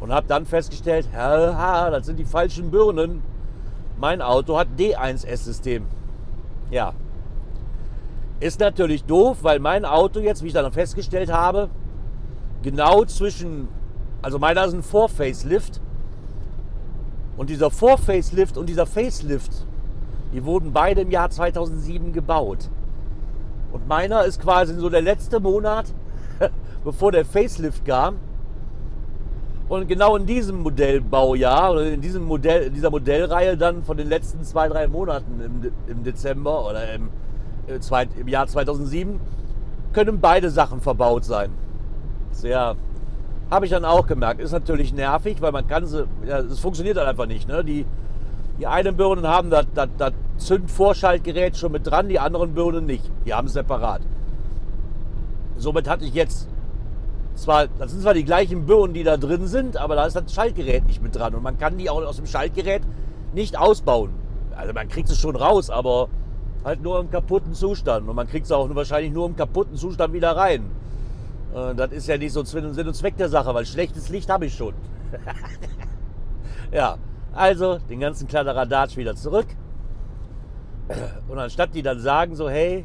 Und 0.00 0.12
habe 0.12 0.26
dann 0.26 0.44
festgestellt, 0.44 1.08
haha, 1.14 1.90
das 1.90 2.06
sind 2.06 2.18
die 2.18 2.24
falschen 2.24 2.70
Birnen. 2.70 3.22
Mein 3.98 4.20
Auto 4.20 4.58
hat 4.58 4.68
D1S-System. 4.78 5.86
Ja. 6.70 6.92
Ist 8.40 8.60
natürlich 8.60 9.04
doof, 9.04 9.38
weil 9.42 9.60
mein 9.60 9.84
Auto 9.84 10.20
jetzt, 10.20 10.42
wie 10.42 10.48
ich 10.48 10.52
dann 10.52 10.70
festgestellt 10.72 11.32
habe, 11.32 11.70
genau 12.62 13.04
zwischen, 13.04 13.68
also 14.20 14.38
meiner 14.38 14.64
ist 14.64 14.74
ein 14.74 14.82
Vor-Facelift. 14.82 15.80
Und 17.36 17.50
dieser 17.50 17.70
Vor-Facelift 17.70 18.58
und 18.58 18.68
dieser 18.68 18.86
Facelift, 18.86 19.66
die 20.32 20.44
wurden 20.44 20.72
beide 20.72 21.02
im 21.02 21.10
Jahr 21.10 21.30
2007 21.30 22.12
gebaut. 22.12 22.68
Und 23.72 23.88
meiner 23.88 24.24
ist 24.24 24.40
quasi 24.40 24.74
so 24.74 24.88
der 24.88 25.02
letzte 25.02 25.40
Monat, 25.40 25.86
bevor 26.84 27.12
der 27.12 27.24
Facelift 27.24 27.84
kam. 27.84 28.16
Und 29.68 29.88
genau 29.88 30.16
in 30.16 30.26
diesem 30.26 30.60
Modellbaujahr 30.60 31.72
oder 31.72 31.86
in, 31.86 32.00
diesem 32.00 32.24
Modell, 32.24 32.70
dieser 32.70 32.90
Modellreihe 32.90 33.56
dann 33.56 33.82
von 33.82 33.96
den 33.96 34.08
letzten 34.08 34.44
zwei, 34.44 34.68
drei 34.68 34.86
Monaten 34.86 35.40
im, 35.40 35.72
im 35.86 36.04
Dezember 36.04 36.68
oder 36.68 36.92
im, 36.92 37.08
äh, 37.66 38.20
im 38.20 38.28
Jahr 38.28 38.46
2007 38.46 39.18
können 39.92 40.20
beide 40.20 40.50
Sachen 40.50 40.80
verbaut 40.80 41.24
sein. 41.24 41.50
Sehr, 42.30 42.76
habe 43.50 43.64
ich 43.64 43.70
dann 43.70 43.84
auch 43.86 44.06
gemerkt. 44.06 44.40
Ist 44.40 44.52
natürlich 44.52 44.92
nervig, 44.92 45.40
weil 45.40 45.52
man 45.52 45.66
kann 45.66 45.86
sie, 45.86 46.04
ja, 46.26 46.40
es 46.40 46.58
funktioniert 46.58 46.98
dann 46.98 47.06
einfach 47.06 47.26
nicht. 47.26 47.48
Ne? 47.48 47.64
Die, 47.64 47.86
die 48.58 48.66
einen 48.66 48.96
Birnen 48.96 49.26
haben 49.26 49.48
das, 49.48 49.66
das, 49.74 49.88
das 49.96 50.12
Zündvorschaltgerät 50.36 51.56
schon 51.56 51.72
mit 51.72 51.86
dran, 51.86 52.08
die 52.08 52.18
anderen 52.18 52.54
Birnen 52.54 52.84
nicht. 52.84 53.10
Die 53.24 53.32
haben 53.32 53.46
es 53.46 53.54
separat. 53.54 54.02
Somit 55.56 55.88
hatte 55.88 56.04
ich 56.04 56.14
jetzt 56.14 56.48
zwar, 57.34 57.66
das 57.66 57.90
sind 57.90 58.02
zwar 58.02 58.14
die 58.14 58.24
gleichen 58.24 58.66
Birnen, 58.66 58.94
die 58.94 59.04
da 59.04 59.16
drin 59.16 59.46
sind, 59.46 59.76
aber 59.76 59.96
da 59.96 60.06
ist 60.06 60.16
das 60.16 60.32
Schaltgerät 60.32 60.86
nicht 60.86 61.02
mit 61.02 61.16
dran. 61.16 61.34
Und 61.34 61.42
man 61.42 61.58
kann 61.58 61.78
die 61.78 61.90
auch 61.90 62.02
aus 62.02 62.16
dem 62.16 62.26
Schaltgerät 62.26 62.82
nicht 63.32 63.58
ausbauen. 63.58 64.10
Also 64.56 64.72
man 64.72 64.88
kriegt 64.88 65.08
es 65.10 65.18
schon 65.18 65.36
raus, 65.36 65.70
aber 65.70 66.08
halt 66.64 66.82
nur 66.82 67.00
im 67.00 67.10
kaputten 67.10 67.54
Zustand. 67.54 68.08
Und 68.08 68.16
man 68.16 68.28
kriegt 68.28 68.46
es 68.46 68.52
auch 68.52 68.72
wahrscheinlich 68.74 69.12
nur 69.12 69.26
im 69.26 69.36
kaputten 69.36 69.76
Zustand 69.76 70.12
wieder 70.12 70.36
rein. 70.36 70.70
Und 71.52 71.78
das 71.78 71.92
ist 71.92 72.08
ja 72.08 72.16
nicht 72.16 72.32
so 72.32 72.42
Sinn 72.44 72.64
und 72.66 72.94
Zweck 72.94 73.16
der 73.16 73.28
Sache, 73.28 73.54
weil 73.54 73.66
schlechtes 73.66 74.08
Licht 74.08 74.28
habe 74.28 74.46
ich 74.46 74.54
schon. 74.54 74.74
ja, 76.72 76.98
also 77.32 77.78
den 77.78 78.00
ganzen 78.00 78.26
Kladderadatsch 78.26 78.96
wieder 78.96 79.14
zurück. 79.14 79.46
Und 81.28 81.38
anstatt 81.38 81.74
die 81.74 81.82
dann 81.82 82.00
sagen 82.00 82.34
so, 82.34 82.48
hey, 82.48 82.84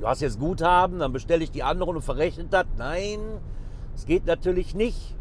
du 0.00 0.06
hast 0.06 0.20
jetzt 0.20 0.38
Guthaben, 0.38 0.98
dann 0.98 1.12
bestelle 1.12 1.42
ich 1.42 1.50
die 1.50 1.62
anderen 1.62 1.96
und 1.96 2.02
verrechnet 2.02 2.52
das. 2.52 2.66
Nein, 2.76 3.20
es 3.94 4.06
geht 4.06 4.26
natürlich 4.26 4.74
nicht. 4.74 5.16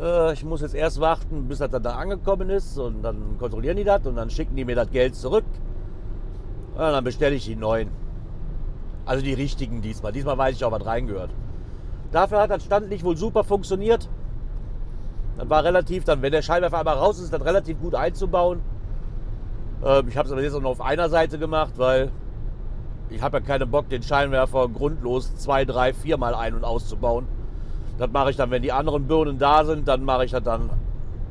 Äh, 0.00 0.32
ich 0.32 0.44
muss 0.44 0.60
jetzt 0.60 0.74
erst 0.74 1.00
warten, 1.00 1.48
bis 1.48 1.58
das 1.58 1.70
dann 1.70 1.82
da 1.82 1.96
angekommen 1.96 2.50
ist 2.50 2.78
und 2.78 3.02
dann 3.02 3.38
kontrollieren 3.38 3.76
die 3.76 3.84
das 3.84 4.06
und 4.06 4.16
dann 4.16 4.30
schicken 4.30 4.56
die 4.56 4.64
mir 4.64 4.76
das 4.76 4.90
Geld 4.90 5.14
zurück. 5.14 5.44
Und 6.74 6.80
dann 6.80 7.04
bestelle 7.04 7.34
ich 7.34 7.44
die 7.44 7.56
neuen. 7.56 7.90
Also 9.06 9.22
die 9.22 9.34
richtigen 9.34 9.82
diesmal. 9.82 10.12
Diesmal 10.12 10.38
weiß 10.38 10.56
ich 10.56 10.64
auch, 10.64 10.72
was 10.72 10.84
reingehört. 10.84 11.30
Dafür 12.10 12.40
hat 12.40 12.50
das 12.50 12.64
Standlicht 12.64 13.04
wohl 13.04 13.16
super 13.16 13.44
funktioniert. 13.44 14.08
Dann 15.36 15.50
war 15.50 15.64
relativ, 15.64 16.04
dann, 16.04 16.22
wenn 16.22 16.32
der 16.32 16.42
Scheinwerfer 16.42 16.78
einmal 16.78 16.96
raus 16.96 17.20
ist, 17.20 17.32
dann 17.32 17.42
relativ 17.42 17.80
gut 17.80 17.94
einzubauen. 17.94 18.60
Ähm, 19.84 20.08
ich 20.08 20.16
habe 20.16 20.26
es 20.26 20.32
aber 20.32 20.42
jetzt 20.42 20.54
auch 20.54 20.60
nur 20.60 20.70
auf 20.70 20.80
einer 20.80 21.08
Seite 21.08 21.38
gemacht, 21.38 21.74
weil 21.76 22.10
ich 23.10 23.22
habe 23.22 23.38
ja 23.38 23.44
keinen 23.44 23.70
Bock, 23.70 23.88
den 23.88 24.02
Scheinwerfer 24.02 24.68
grundlos 24.68 25.36
zwei, 25.36 25.64
drei, 25.64 25.92
viermal 25.92 26.34
ein- 26.34 26.54
und 26.54 26.64
auszubauen. 26.64 27.26
Das 27.98 28.10
mache 28.10 28.30
ich 28.30 28.36
dann, 28.36 28.50
wenn 28.50 28.62
die 28.62 28.72
anderen 28.72 29.06
Birnen 29.06 29.38
da 29.38 29.64
sind, 29.64 29.86
dann 29.86 30.04
mache 30.04 30.24
ich 30.24 30.32
das 30.32 30.42
dann 30.42 30.70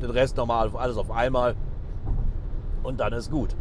den 0.01 0.09
Rest 0.09 0.37
nochmal 0.37 0.69
alles 0.75 0.97
auf 0.97 1.11
einmal. 1.11 1.55
Und 2.83 2.99
dann 2.99 3.13
ist 3.13 3.31
gut. 3.31 3.55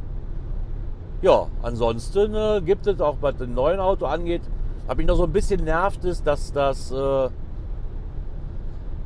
Ja, 1.20 1.46
ansonsten 1.62 2.35
äh, 2.35 2.61
gibt 2.64 2.87
es 2.87 3.01
auch, 3.01 3.16
was 3.20 3.37
dem 3.37 3.55
neuen 3.55 3.81
Auto 3.81 4.07
angeht, 4.07 4.42
habe 4.88 5.03
ich 5.03 5.09
noch 5.09 5.16
so 5.16 5.25
ein 5.25 5.33
bisschen 5.33 5.64
nervt 5.64 6.05
ist, 6.05 6.27
dass 6.27 6.53
das, 6.53 6.90
äh, 6.90 7.29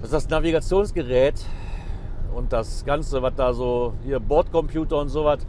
dass 0.00 0.10
das 0.10 0.28
Navigationsgerät 0.28 1.44
und 2.34 2.52
das 2.52 2.84
Ganze, 2.84 3.20
was 3.22 3.34
da 3.34 3.52
so, 3.52 3.92
hier 4.02 4.18
Bordcomputer 4.18 4.98
und 4.98 5.08
sowas, 5.08 5.46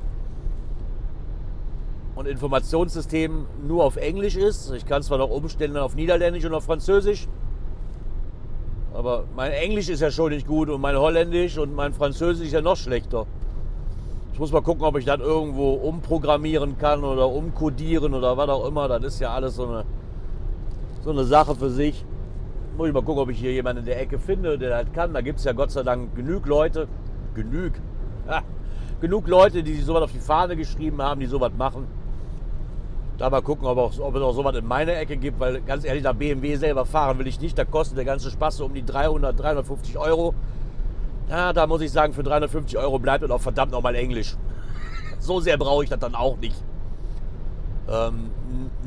und 2.18 2.28
Informationssystem 2.28 3.46
nur 3.68 3.84
auf 3.84 3.96
Englisch 3.96 4.36
ist. 4.36 4.72
Ich 4.72 4.86
kann 4.86 5.04
zwar 5.04 5.20
noch 5.20 5.30
umstellen 5.30 5.78
auf 5.78 5.96
Niederländisch 5.96 6.46
und 6.46 6.54
auf 6.54 6.64
Französisch, 6.64 7.28
aber 8.94 9.26
mein 9.36 9.52
Englisch 9.52 9.90
ist 9.90 10.02
ja 10.02 10.10
schon 10.10 10.32
nicht 10.32 10.48
gut 10.48 10.70
und 10.70 10.82
mein 10.82 10.98
Holländisch 10.98 11.60
und 11.60 11.76
mein 11.76 11.94
Französisch 11.94 12.48
ist 12.48 12.54
ja 12.54 12.62
noch 12.62 12.76
schlechter. 12.76 13.28
Ich 14.34 14.40
muss 14.40 14.52
mal 14.52 14.62
gucken, 14.64 14.84
ob 14.84 14.98
ich 14.98 15.06
das 15.06 15.20
irgendwo 15.20 15.74
umprogrammieren 15.74 16.80
kann 16.80 17.04
oder 17.04 17.30
umkodieren 17.30 18.16
oder 18.16 18.36
was 18.36 18.50
auch 18.50 18.68
immer. 18.68 18.88
Das 18.88 19.04
ist 19.04 19.20
ja 19.20 19.34
alles 19.34 19.56
so 19.56 19.68
eine, 19.68 19.86
so 21.04 21.12
eine 21.12 21.24
Sache 21.24 21.54
für 21.54 21.70
sich. 21.70 22.04
Muss 22.76 22.88
ich 22.88 22.94
mal 22.94 23.04
gucken, 23.04 23.22
ob 23.22 23.30
ich 23.30 23.40
hier 23.40 23.52
jemanden 23.52 23.82
in 23.82 23.86
der 23.86 24.02
Ecke 24.02 24.18
finde, 24.18 24.58
der 24.58 24.84
das 24.84 24.92
kann. 24.94 25.14
Da 25.14 25.22
gibt 25.22 25.38
es 25.38 25.46
ja 25.46 25.54
Gott 25.54 25.70
sei 25.70 25.84
Dank 25.84 26.16
genug 26.16 26.48
Leute, 26.48 26.88
genug, 27.36 27.74
ja, 28.28 28.42
genug 29.02 29.28
Leute, 29.28 29.62
die 29.62 29.74
sich 29.74 29.86
sowas 29.86 30.02
auf 30.02 30.12
die 30.12 30.20
Fahne 30.20 30.56
geschrieben 30.56 31.02
haben, 31.04 31.20
die 31.20 31.28
sowas 31.28 31.52
machen. 31.56 31.97
Da 33.18 33.30
mal 33.32 33.42
gucken, 33.42 33.66
ob, 33.68 33.78
auch, 33.78 34.00
ob 34.00 34.16
es 34.16 34.22
auch 34.22 34.34
sowas 34.34 34.56
in 34.56 34.68
meiner 34.68 34.96
Ecke 34.96 35.18
gibt, 35.18 35.40
weil 35.40 35.62
ganz 35.62 35.84
ehrlich, 35.86 36.04
nach 36.04 36.14
BMW 36.14 36.56
selber 36.56 36.86
fahren 36.86 37.18
will 37.18 37.28
ich 37.28 37.40
nicht. 37.40 37.58
Da 37.58 37.66
kostet 37.66 37.98
der 37.98 38.06
ganze 38.06 38.30
Spaß 38.30 38.58
so 38.58 38.66
um 38.66 38.74
die 38.74 38.86
300, 38.86 39.40
350 39.40 39.98
Euro. 39.98 40.36
Ja, 41.30 41.52
da 41.52 41.66
muss 41.66 41.82
ich 41.82 41.92
sagen, 41.92 42.14
für 42.14 42.24
350 42.24 42.78
Euro 42.78 43.00
bleibt 43.00 43.24
und 43.24 43.32
auch 43.32 43.42
verdammt 43.42 43.72
nochmal 43.72 43.96
Englisch. 43.96 44.36
So 45.20 45.40
sehr 45.40 45.58
brauche 45.58 45.84
ich 45.84 45.90
das 45.90 46.00
dann 46.00 46.14
auch 46.14 46.38
nicht. 46.38 46.56
Ähm, 47.90 48.30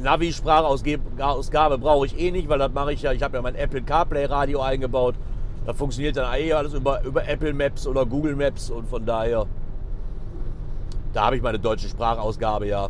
Navi-Sprachausgabe 0.00 1.78
brauche 1.78 2.06
ich 2.06 2.18
eh 2.18 2.30
nicht, 2.30 2.48
weil 2.48 2.58
das 2.58 2.72
mache 2.72 2.92
ich 2.92 3.02
ja. 3.02 3.12
Ich 3.12 3.22
habe 3.22 3.36
ja 3.36 3.42
mein 3.42 3.56
Apple 3.56 3.82
CarPlay 3.82 4.26
Radio 4.26 4.60
eingebaut. 4.60 5.16
Da 5.66 5.74
funktioniert 5.74 6.16
dann 6.16 6.32
eh 6.34 6.52
alles 6.52 6.72
über, 6.72 7.02
über 7.02 7.26
Apple 7.26 7.52
Maps 7.52 7.86
oder 7.86 8.06
Google 8.06 8.36
Maps 8.36 8.70
und 8.70 8.86
von 8.86 9.04
daher, 9.04 9.46
da 11.12 11.26
habe 11.26 11.36
ich 11.36 11.42
meine 11.42 11.58
deutsche 11.58 11.88
Sprachausgabe 11.88 12.68
ja. 12.68 12.88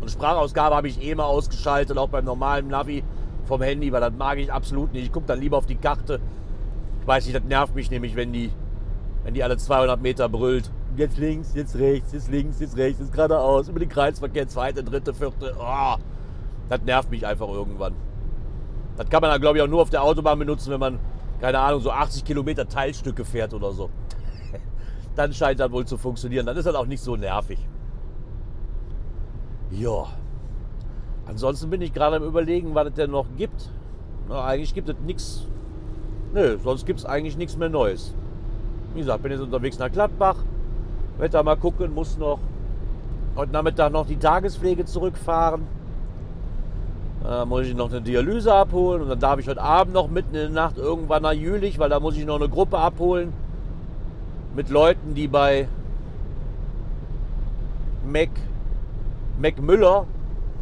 Und 0.00 0.10
Sprachausgabe 0.10 0.74
habe 0.74 0.88
ich 0.88 1.02
eh 1.02 1.14
mal 1.14 1.24
ausgeschaltet, 1.24 1.98
auch 1.98 2.08
beim 2.08 2.24
normalen 2.24 2.68
Navi 2.68 3.04
vom 3.44 3.62
Handy, 3.62 3.92
weil 3.92 4.00
das 4.00 4.12
mag 4.12 4.38
ich 4.38 4.52
absolut 4.52 4.92
nicht. 4.92 5.04
Ich 5.04 5.12
gucke 5.12 5.26
dann 5.26 5.40
lieber 5.40 5.58
auf 5.58 5.66
die 5.66 5.76
Karte. 5.76 6.20
Ich 7.00 7.06
weiß 7.06 7.26
nicht, 7.26 7.36
das 7.36 7.44
nervt 7.44 7.74
mich 7.74 7.90
nämlich, 7.90 8.16
wenn 8.16 8.32
die, 8.32 8.50
wenn 9.24 9.34
die 9.34 9.42
alle 9.42 9.56
200 9.56 10.00
Meter 10.00 10.28
brüllt. 10.28 10.70
Jetzt 10.96 11.18
links, 11.18 11.54
jetzt 11.54 11.76
rechts, 11.76 12.12
jetzt 12.12 12.30
links, 12.30 12.60
jetzt 12.60 12.76
rechts, 12.76 13.00
jetzt 13.00 13.12
geradeaus, 13.12 13.68
über 13.68 13.78
den 13.78 13.88
Kreisverkehr, 13.88 14.48
zweite, 14.48 14.82
dritte, 14.82 15.14
vierte. 15.14 15.54
Oh, 15.58 15.96
das 16.68 16.80
nervt 16.82 17.10
mich 17.10 17.26
einfach 17.26 17.48
irgendwann. 17.48 17.94
Das 18.96 19.08
kann 19.08 19.20
man 19.20 19.30
dann, 19.30 19.40
glaube 19.40 19.58
ich, 19.58 19.64
auch 19.64 19.68
nur 19.68 19.82
auf 19.82 19.90
der 19.90 20.02
Autobahn 20.02 20.38
benutzen, 20.38 20.70
wenn 20.70 20.80
man, 20.80 20.98
keine 21.40 21.58
Ahnung, 21.58 21.80
so 21.80 21.90
80 21.90 22.24
Kilometer 22.24 22.68
Teilstücke 22.68 23.24
fährt 23.24 23.54
oder 23.54 23.72
so. 23.72 23.90
Dann 25.16 25.32
scheint 25.32 25.58
das 25.58 25.70
wohl 25.70 25.86
zu 25.86 25.96
funktionieren. 25.96 26.44
Dann 26.44 26.56
ist 26.56 26.66
das 26.66 26.74
auch 26.74 26.86
nicht 26.86 27.02
so 27.02 27.16
nervig. 27.16 27.58
Ja. 29.70 30.06
Ansonsten 31.26 31.70
bin 31.70 31.80
ich 31.80 31.92
gerade 31.92 32.16
am 32.16 32.24
überlegen, 32.24 32.74
was 32.74 32.88
es 32.88 32.94
denn 32.94 33.10
noch 33.10 33.26
gibt. 33.36 33.70
Na, 34.28 34.44
eigentlich 34.44 34.74
gibt 34.74 34.88
es 34.88 34.96
nichts. 35.06 35.46
Nö, 36.34 36.58
sonst 36.62 36.86
gibt 36.86 37.00
es 37.00 37.06
eigentlich 37.06 37.36
nichts 37.36 37.56
mehr 37.56 37.68
Neues. 37.68 38.14
Wie 38.94 39.00
gesagt, 39.00 39.22
bin 39.22 39.32
jetzt 39.32 39.40
unterwegs 39.40 39.78
nach 39.78 39.90
Gladbach. 39.90 40.36
Werde 41.18 41.32
da 41.32 41.42
mal 41.42 41.56
gucken, 41.56 41.94
muss 41.94 42.18
noch 42.18 42.40
heute 43.36 43.52
Nachmittag 43.52 43.92
noch 43.92 44.06
die 44.06 44.16
Tagespflege 44.16 44.84
zurückfahren. 44.84 45.62
Da 47.22 47.44
muss 47.44 47.66
ich 47.66 47.74
noch 47.74 47.90
eine 47.90 48.00
Dialyse 48.00 48.52
abholen 48.52 49.02
und 49.02 49.08
dann 49.08 49.20
darf 49.20 49.38
ich 49.38 49.46
heute 49.46 49.60
Abend 49.60 49.92
noch 49.92 50.08
mitten 50.08 50.34
in 50.34 50.40
der 50.40 50.50
Nacht 50.50 50.78
irgendwann 50.78 51.22
nach 51.22 51.32
Jülich, 51.32 51.78
weil 51.78 51.90
da 51.90 52.00
muss 52.00 52.16
ich 52.16 52.24
noch 52.24 52.36
eine 52.36 52.48
Gruppe 52.48 52.78
abholen 52.78 53.32
mit 54.56 54.70
Leuten, 54.70 55.14
die 55.14 55.28
bei 55.28 55.68
Mac 58.10 58.30
Mac 59.40 59.60
Müller. 59.60 60.06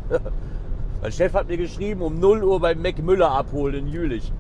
mein 1.03 1.13
Chef 1.13 1.35
hat 1.35 1.49
mir 1.49 1.57
geschrieben, 1.57 2.03
um 2.03 2.19
0 2.19 2.45
Uhr 2.45 2.61
beim 2.61 2.81
Mac 2.81 2.99
Müller 2.99 3.31
abholen 3.31 3.75
in 3.75 3.89
Jülich. 3.89 4.33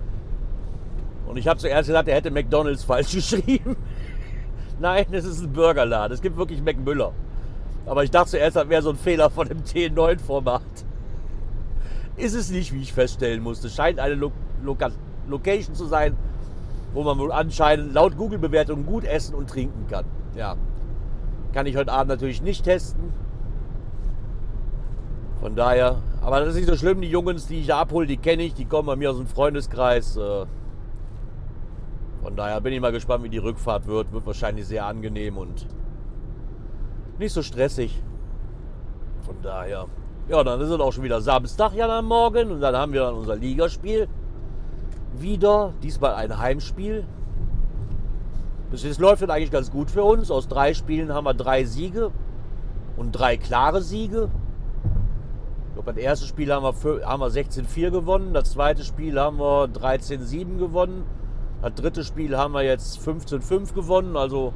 Und 1.29 1.37
ich 1.37 1.47
habe 1.47 1.61
zuerst 1.61 1.89
gesagt, 1.89 2.09
er 2.09 2.17
hätte 2.17 2.31
McDonalds 2.31 2.85
falsch 2.85 3.13
geschrieben. 3.15 3.77
Nein, 4.81 5.07
es 5.13 5.25
ist 5.25 5.43
ein 5.43 5.53
Burgerladen. 5.53 6.15
Es 6.15 6.23
gibt 6.23 6.37
wirklich 6.37 6.63
McMüller. 6.63 7.13
Aber 7.85 8.05
ich 8.05 8.11
dachte 8.11 8.31
zuerst, 8.31 8.57
das 8.57 8.69
wäre 8.69 8.83
so 8.83 8.91
ein 8.91 8.97
Fehler 8.97 9.29
von 9.29 9.49
dem 9.49 9.63
T9-Format. 9.63 10.63
Ist 12.17 12.35
es 12.35 12.51
nicht, 12.51 12.73
wie 12.73 12.81
ich 12.81 12.93
feststellen 12.93 13.43
musste. 13.43 13.69
Scheint 13.69 13.99
eine 13.99 14.15
Lo 14.15 14.33
Loka 14.63 14.91
Location 15.29 15.75
zu 15.75 15.85
sein, 15.85 16.17
wo 16.95 17.03
man 17.03 17.19
wohl 17.19 17.31
anscheinend 17.33 17.93
laut 17.93 18.17
Google-Bewertungen 18.17 18.87
gut 18.87 19.05
essen 19.05 19.35
und 19.35 19.51
trinken 19.51 19.87
kann. 19.89 20.07
Ja. 20.35 20.57
Kann 21.53 21.67
ich 21.67 21.77
heute 21.77 21.93
Abend 21.93 22.09
natürlich 22.09 22.41
nicht 22.41 22.65
testen. 22.65 23.13
Von 25.41 25.55
daher, 25.55 26.03
aber 26.21 26.41
das 26.41 26.51
ist 26.51 26.57
nicht 26.57 26.69
so 26.69 26.77
schlimm. 26.77 27.01
Die 27.01 27.09
Jungs, 27.09 27.47
die 27.47 27.61
ich 27.61 27.69
da 27.69 27.81
abhole, 27.81 28.07
die 28.07 28.17
kenne 28.17 28.43
ich. 28.43 28.55
Die 28.55 28.65
kommen 28.65 28.87
bei 28.87 28.97
mir 28.97 29.11
aus 29.11 29.19
dem 29.19 29.27
Freundeskreis. 29.27 30.17
Äh, 30.17 30.47
von 32.23 32.35
daher 32.37 32.61
bin 32.61 32.73
ich 32.73 32.81
mal 32.81 32.93
gespannt, 32.93 33.23
wie 33.23 33.29
die 33.29 33.39
Rückfahrt 33.39 33.87
wird. 33.87 34.13
Wird 34.13 34.27
wahrscheinlich 34.27 34.67
sehr 34.67 34.85
angenehm 34.87 35.39
und 35.39 35.67
nicht 37.19 37.33
so 37.33 37.43
stressig. 37.43 38.03
Von 39.23 39.37
daher, 39.43 39.87
ja, 40.29 40.43
dann 40.43 40.61
ist 40.61 40.71
es 40.71 40.81
auch 40.81 40.93
schon 40.93 41.05
wieder 41.05 41.21
Samstag 41.21 41.73
ja 41.75 41.89
am 41.99 42.07
Morgen 42.07 42.51
und 42.51 42.61
dann 42.61 42.75
haben 42.75 42.93
wir 42.93 43.03
dann 43.03 43.15
unser 43.15 43.37
Ligaspiel 43.37 44.09
wieder. 45.17 45.73
Diesmal 45.83 46.15
ein 46.15 46.37
Heimspiel. 46.37 47.05
Es 48.73 48.99
läuft 48.99 49.23
dann 49.23 49.31
eigentlich 49.31 49.51
ganz 49.51 49.71
gut 49.71 49.91
für 49.91 50.03
uns. 50.03 50.31
Aus 50.31 50.49
drei 50.49 50.75
Spielen 50.75 51.13
haben 51.13 51.25
wir 51.25 51.35
drei 51.35 51.65
Siege 51.65 52.11
und 52.97 53.13
drei 53.13 53.37
klare 53.37 53.81
Siege. 53.81 54.31
Glaube, 55.79 55.93
beim 55.93 56.05
ersten 56.05 56.27
Spiel 56.27 56.53
haben 56.53 56.65
wir, 56.65 57.07
haben 57.07 57.21
wir 57.21 57.29
16-4 57.29 57.91
gewonnen. 57.93 58.35
Das 58.35 58.51
zweite 58.51 58.83
Spiel 58.83 59.17
haben 59.17 59.39
wir 59.39 59.67
13-7 59.67 60.59
gewonnen. 60.59 61.05
Das 61.63 61.73
dritte 61.75 62.03
Spiel 62.03 62.37
haben 62.37 62.53
wir 62.53 62.63
jetzt 62.63 62.99
15-5 62.99 63.75
gewonnen. 63.75 64.17
Also 64.17 64.55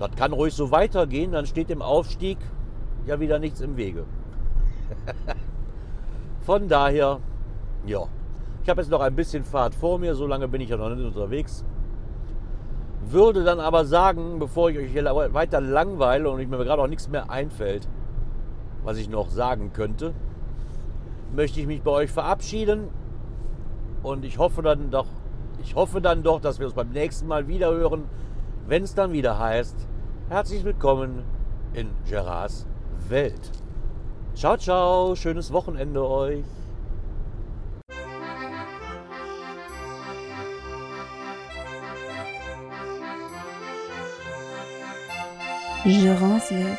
das 0.00 0.10
kann 0.16 0.32
ruhig 0.32 0.54
so 0.54 0.72
weitergehen. 0.72 1.30
Dann 1.30 1.46
steht 1.46 1.70
dem 1.70 1.82
Aufstieg 1.82 2.36
ja 3.06 3.20
wieder 3.20 3.38
nichts 3.38 3.60
im 3.60 3.76
Wege. 3.76 4.06
Von 6.40 6.66
daher, 6.66 7.20
ja. 7.86 8.08
Ich 8.64 8.68
habe 8.68 8.80
jetzt 8.80 8.90
noch 8.90 9.00
ein 9.00 9.14
bisschen 9.14 9.44
Fahrt 9.44 9.76
vor 9.76 10.00
mir. 10.00 10.16
So 10.16 10.26
lange 10.26 10.48
bin 10.48 10.60
ich 10.60 10.70
ja 10.70 10.76
noch 10.76 10.90
nicht 10.90 11.06
unterwegs. 11.06 11.64
Würde 13.06 13.44
dann 13.44 13.60
aber 13.60 13.84
sagen, 13.84 14.40
bevor 14.40 14.70
ich 14.70 14.78
euch 14.78 14.90
hier 14.90 15.04
weiter 15.04 15.60
langweile 15.60 16.28
und 16.28 16.40
ich 16.40 16.48
mir 16.48 16.58
gerade 16.58 16.82
auch 16.82 16.88
nichts 16.88 17.08
mehr 17.08 17.30
einfällt, 17.30 17.86
was 18.84 18.98
ich 18.98 19.08
noch 19.08 19.30
sagen 19.30 19.72
könnte, 19.72 20.14
möchte 21.34 21.60
ich 21.60 21.66
mich 21.66 21.82
bei 21.82 21.90
euch 21.90 22.10
verabschieden. 22.10 22.88
Und 24.02 24.24
ich 24.24 24.38
hoffe 24.38 24.62
dann 24.62 24.90
doch, 24.90 25.06
ich 25.62 25.74
hoffe 25.74 26.00
dann 26.00 26.22
doch, 26.22 26.40
dass 26.40 26.58
wir 26.58 26.66
uns 26.66 26.74
beim 26.74 26.90
nächsten 26.90 27.26
Mal 27.26 27.48
wieder 27.48 27.70
hören, 27.70 28.04
wenn 28.66 28.82
es 28.82 28.94
dann 28.94 29.12
wieder 29.12 29.38
heißt, 29.38 29.76
herzlich 30.28 30.64
willkommen 30.64 31.24
in 31.74 31.90
Gerards 32.08 32.66
Welt. 33.08 33.50
Ciao, 34.34 34.56
ciao, 34.56 35.14
schönes 35.16 35.52
Wochenende 35.52 36.06
euch. 36.06 36.44
Gerards 45.84 46.50
Welt, 46.50 46.78